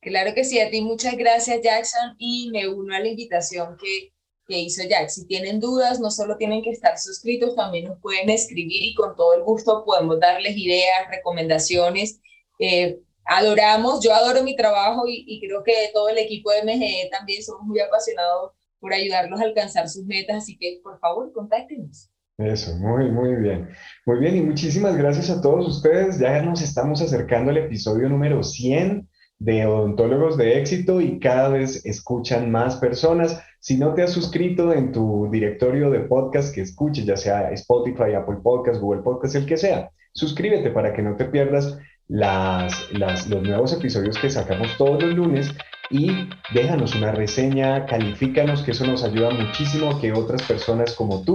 Claro 0.00 0.32
que 0.32 0.44
sí, 0.44 0.58
a 0.60 0.70
ti 0.70 0.80
muchas 0.80 1.14
gracias 1.16 1.60
Jackson 1.62 2.14
y 2.16 2.48
me 2.50 2.66
uno 2.68 2.94
a 2.94 3.00
la 3.00 3.08
invitación 3.08 3.76
que, 3.76 4.12
que 4.46 4.58
hizo 4.58 4.82
Jack. 4.88 5.10
Si 5.10 5.26
tienen 5.26 5.60
dudas, 5.60 6.00
no 6.00 6.10
solo 6.10 6.36
tienen 6.38 6.62
que 6.62 6.70
estar 6.70 6.96
suscritos, 6.96 7.54
también 7.54 7.86
nos 7.86 8.00
pueden 8.00 8.30
escribir 8.30 8.82
y 8.82 8.94
con 8.94 9.14
todo 9.14 9.34
el 9.34 9.42
gusto 9.42 9.84
podemos 9.84 10.18
darles 10.18 10.56
ideas, 10.56 11.10
recomendaciones. 11.10 12.20
Eh, 12.60 12.98
adoramos, 13.26 14.02
yo 14.02 14.14
adoro 14.14 14.42
mi 14.42 14.56
trabajo 14.56 15.06
y, 15.06 15.24
y, 15.26 15.40
creo 15.40 15.62
que 15.62 15.90
todo 15.92 16.08
el 16.08 16.16
equipo 16.16 16.50
de 16.50 16.62
MGE 16.62 17.10
también 17.10 17.42
somos 17.42 17.66
muy 17.66 17.80
apasionados 17.80 18.52
por 18.80 18.92
ayudarlos 18.92 19.40
a 19.40 19.44
alcanzar 19.44 19.88
sus 19.88 20.04
metas, 20.06 20.38
así 20.38 20.56
que 20.56 20.80
por 20.82 20.98
favor, 20.98 21.32
contáctenos. 21.32 22.10
Eso, 22.38 22.74
muy, 22.76 23.10
muy 23.10 23.34
bien. 23.36 23.68
Muy 24.06 24.18
bien, 24.18 24.36
y 24.36 24.40
muchísimas 24.40 24.96
gracias 24.96 25.28
a 25.28 25.42
todos 25.42 25.68
ustedes. 25.68 26.18
Ya 26.18 26.40
nos 26.42 26.62
estamos 26.62 27.02
acercando 27.02 27.50
al 27.50 27.58
episodio 27.58 28.08
número 28.08 28.42
100 28.42 29.06
de 29.38 29.66
odontólogos 29.66 30.36
de 30.38 30.58
éxito 30.58 31.00
y 31.00 31.18
cada 31.18 31.48
vez 31.50 31.84
escuchan 31.84 32.50
más 32.50 32.76
personas. 32.76 33.42
Si 33.58 33.76
no 33.76 33.92
te 33.92 34.02
has 34.02 34.12
suscrito 34.12 34.72
en 34.72 34.90
tu 34.90 35.28
directorio 35.30 35.90
de 35.90 36.00
podcast 36.00 36.54
que 36.54 36.62
escuches, 36.62 37.04
ya 37.04 37.16
sea 37.16 37.50
Spotify, 37.52 38.14
Apple 38.16 38.38
Podcast, 38.42 38.80
Google 38.80 39.02
Podcast, 39.02 39.34
el 39.34 39.44
que 39.44 39.58
sea, 39.58 39.90
suscríbete 40.12 40.70
para 40.70 40.94
que 40.94 41.02
no 41.02 41.16
te 41.16 41.26
pierdas 41.26 41.78
las, 42.08 42.90
las, 42.92 43.28
los 43.28 43.42
nuevos 43.42 43.72
episodios 43.72 44.18
que 44.18 44.30
sacamos 44.30 44.76
todos 44.78 45.02
los 45.02 45.14
lunes 45.14 45.54
y 45.90 46.28
déjanos 46.54 46.94
una 46.94 47.12
reseña, 47.12 47.84
califícanos, 47.86 48.62
que 48.62 48.70
eso 48.70 48.86
nos 48.86 49.02
ayuda 49.02 49.30
muchísimo 49.30 49.90
a 49.90 50.00
que 50.00 50.12
otras 50.12 50.42
personas 50.42 50.94
como 50.94 51.22
tú 51.22 51.34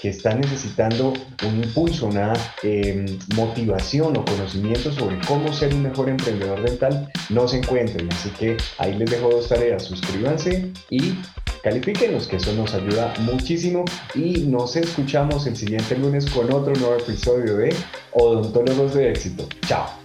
que 0.00 0.08
están 0.08 0.40
necesitando 0.40 1.12
un 1.46 1.62
impulso, 1.62 2.06
una 2.06 2.32
em, 2.64 3.06
motivación 3.36 4.16
o 4.16 4.24
conocimiento 4.24 4.90
sobre 4.90 5.16
cómo 5.28 5.52
ser 5.52 5.72
un 5.72 5.82
mejor 5.82 6.08
emprendedor 6.08 6.60
dental, 6.62 7.08
no 7.28 7.46
se 7.46 7.58
encuentren. 7.58 8.12
Así 8.12 8.30
que 8.30 8.56
ahí 8.78 8.94
les 8.96 9.10
dejo 9.10 9.30
dos 9.30 9.48
tareas, 9.48 9.84
suscríbanse 9.84 10.72
y 10.90 11.14
califíquenos, 11.62 12.26
que 12.26 12.36
eso 12.36 12.52
nos 12.54 12.74
ayuda 12.74 13.14
muchísimo. 13.20 13.84
Y 14.16 14.40
nos 14.40 14.74
escuchamos 14.74 15.46
el 15.46 15.56
siguiente 15.56 15.96
lunes 15.96 16.28
con 16.30 16.52
otro 16.52 16.74
nuevo 16.74 16.96
episodio 16.96 17.58
de 17.58 17.72
Odontólogos 18.12 18.94
de 18.94 19.10
Éxito. 19.10 19.48
Chao. 19.68 20.01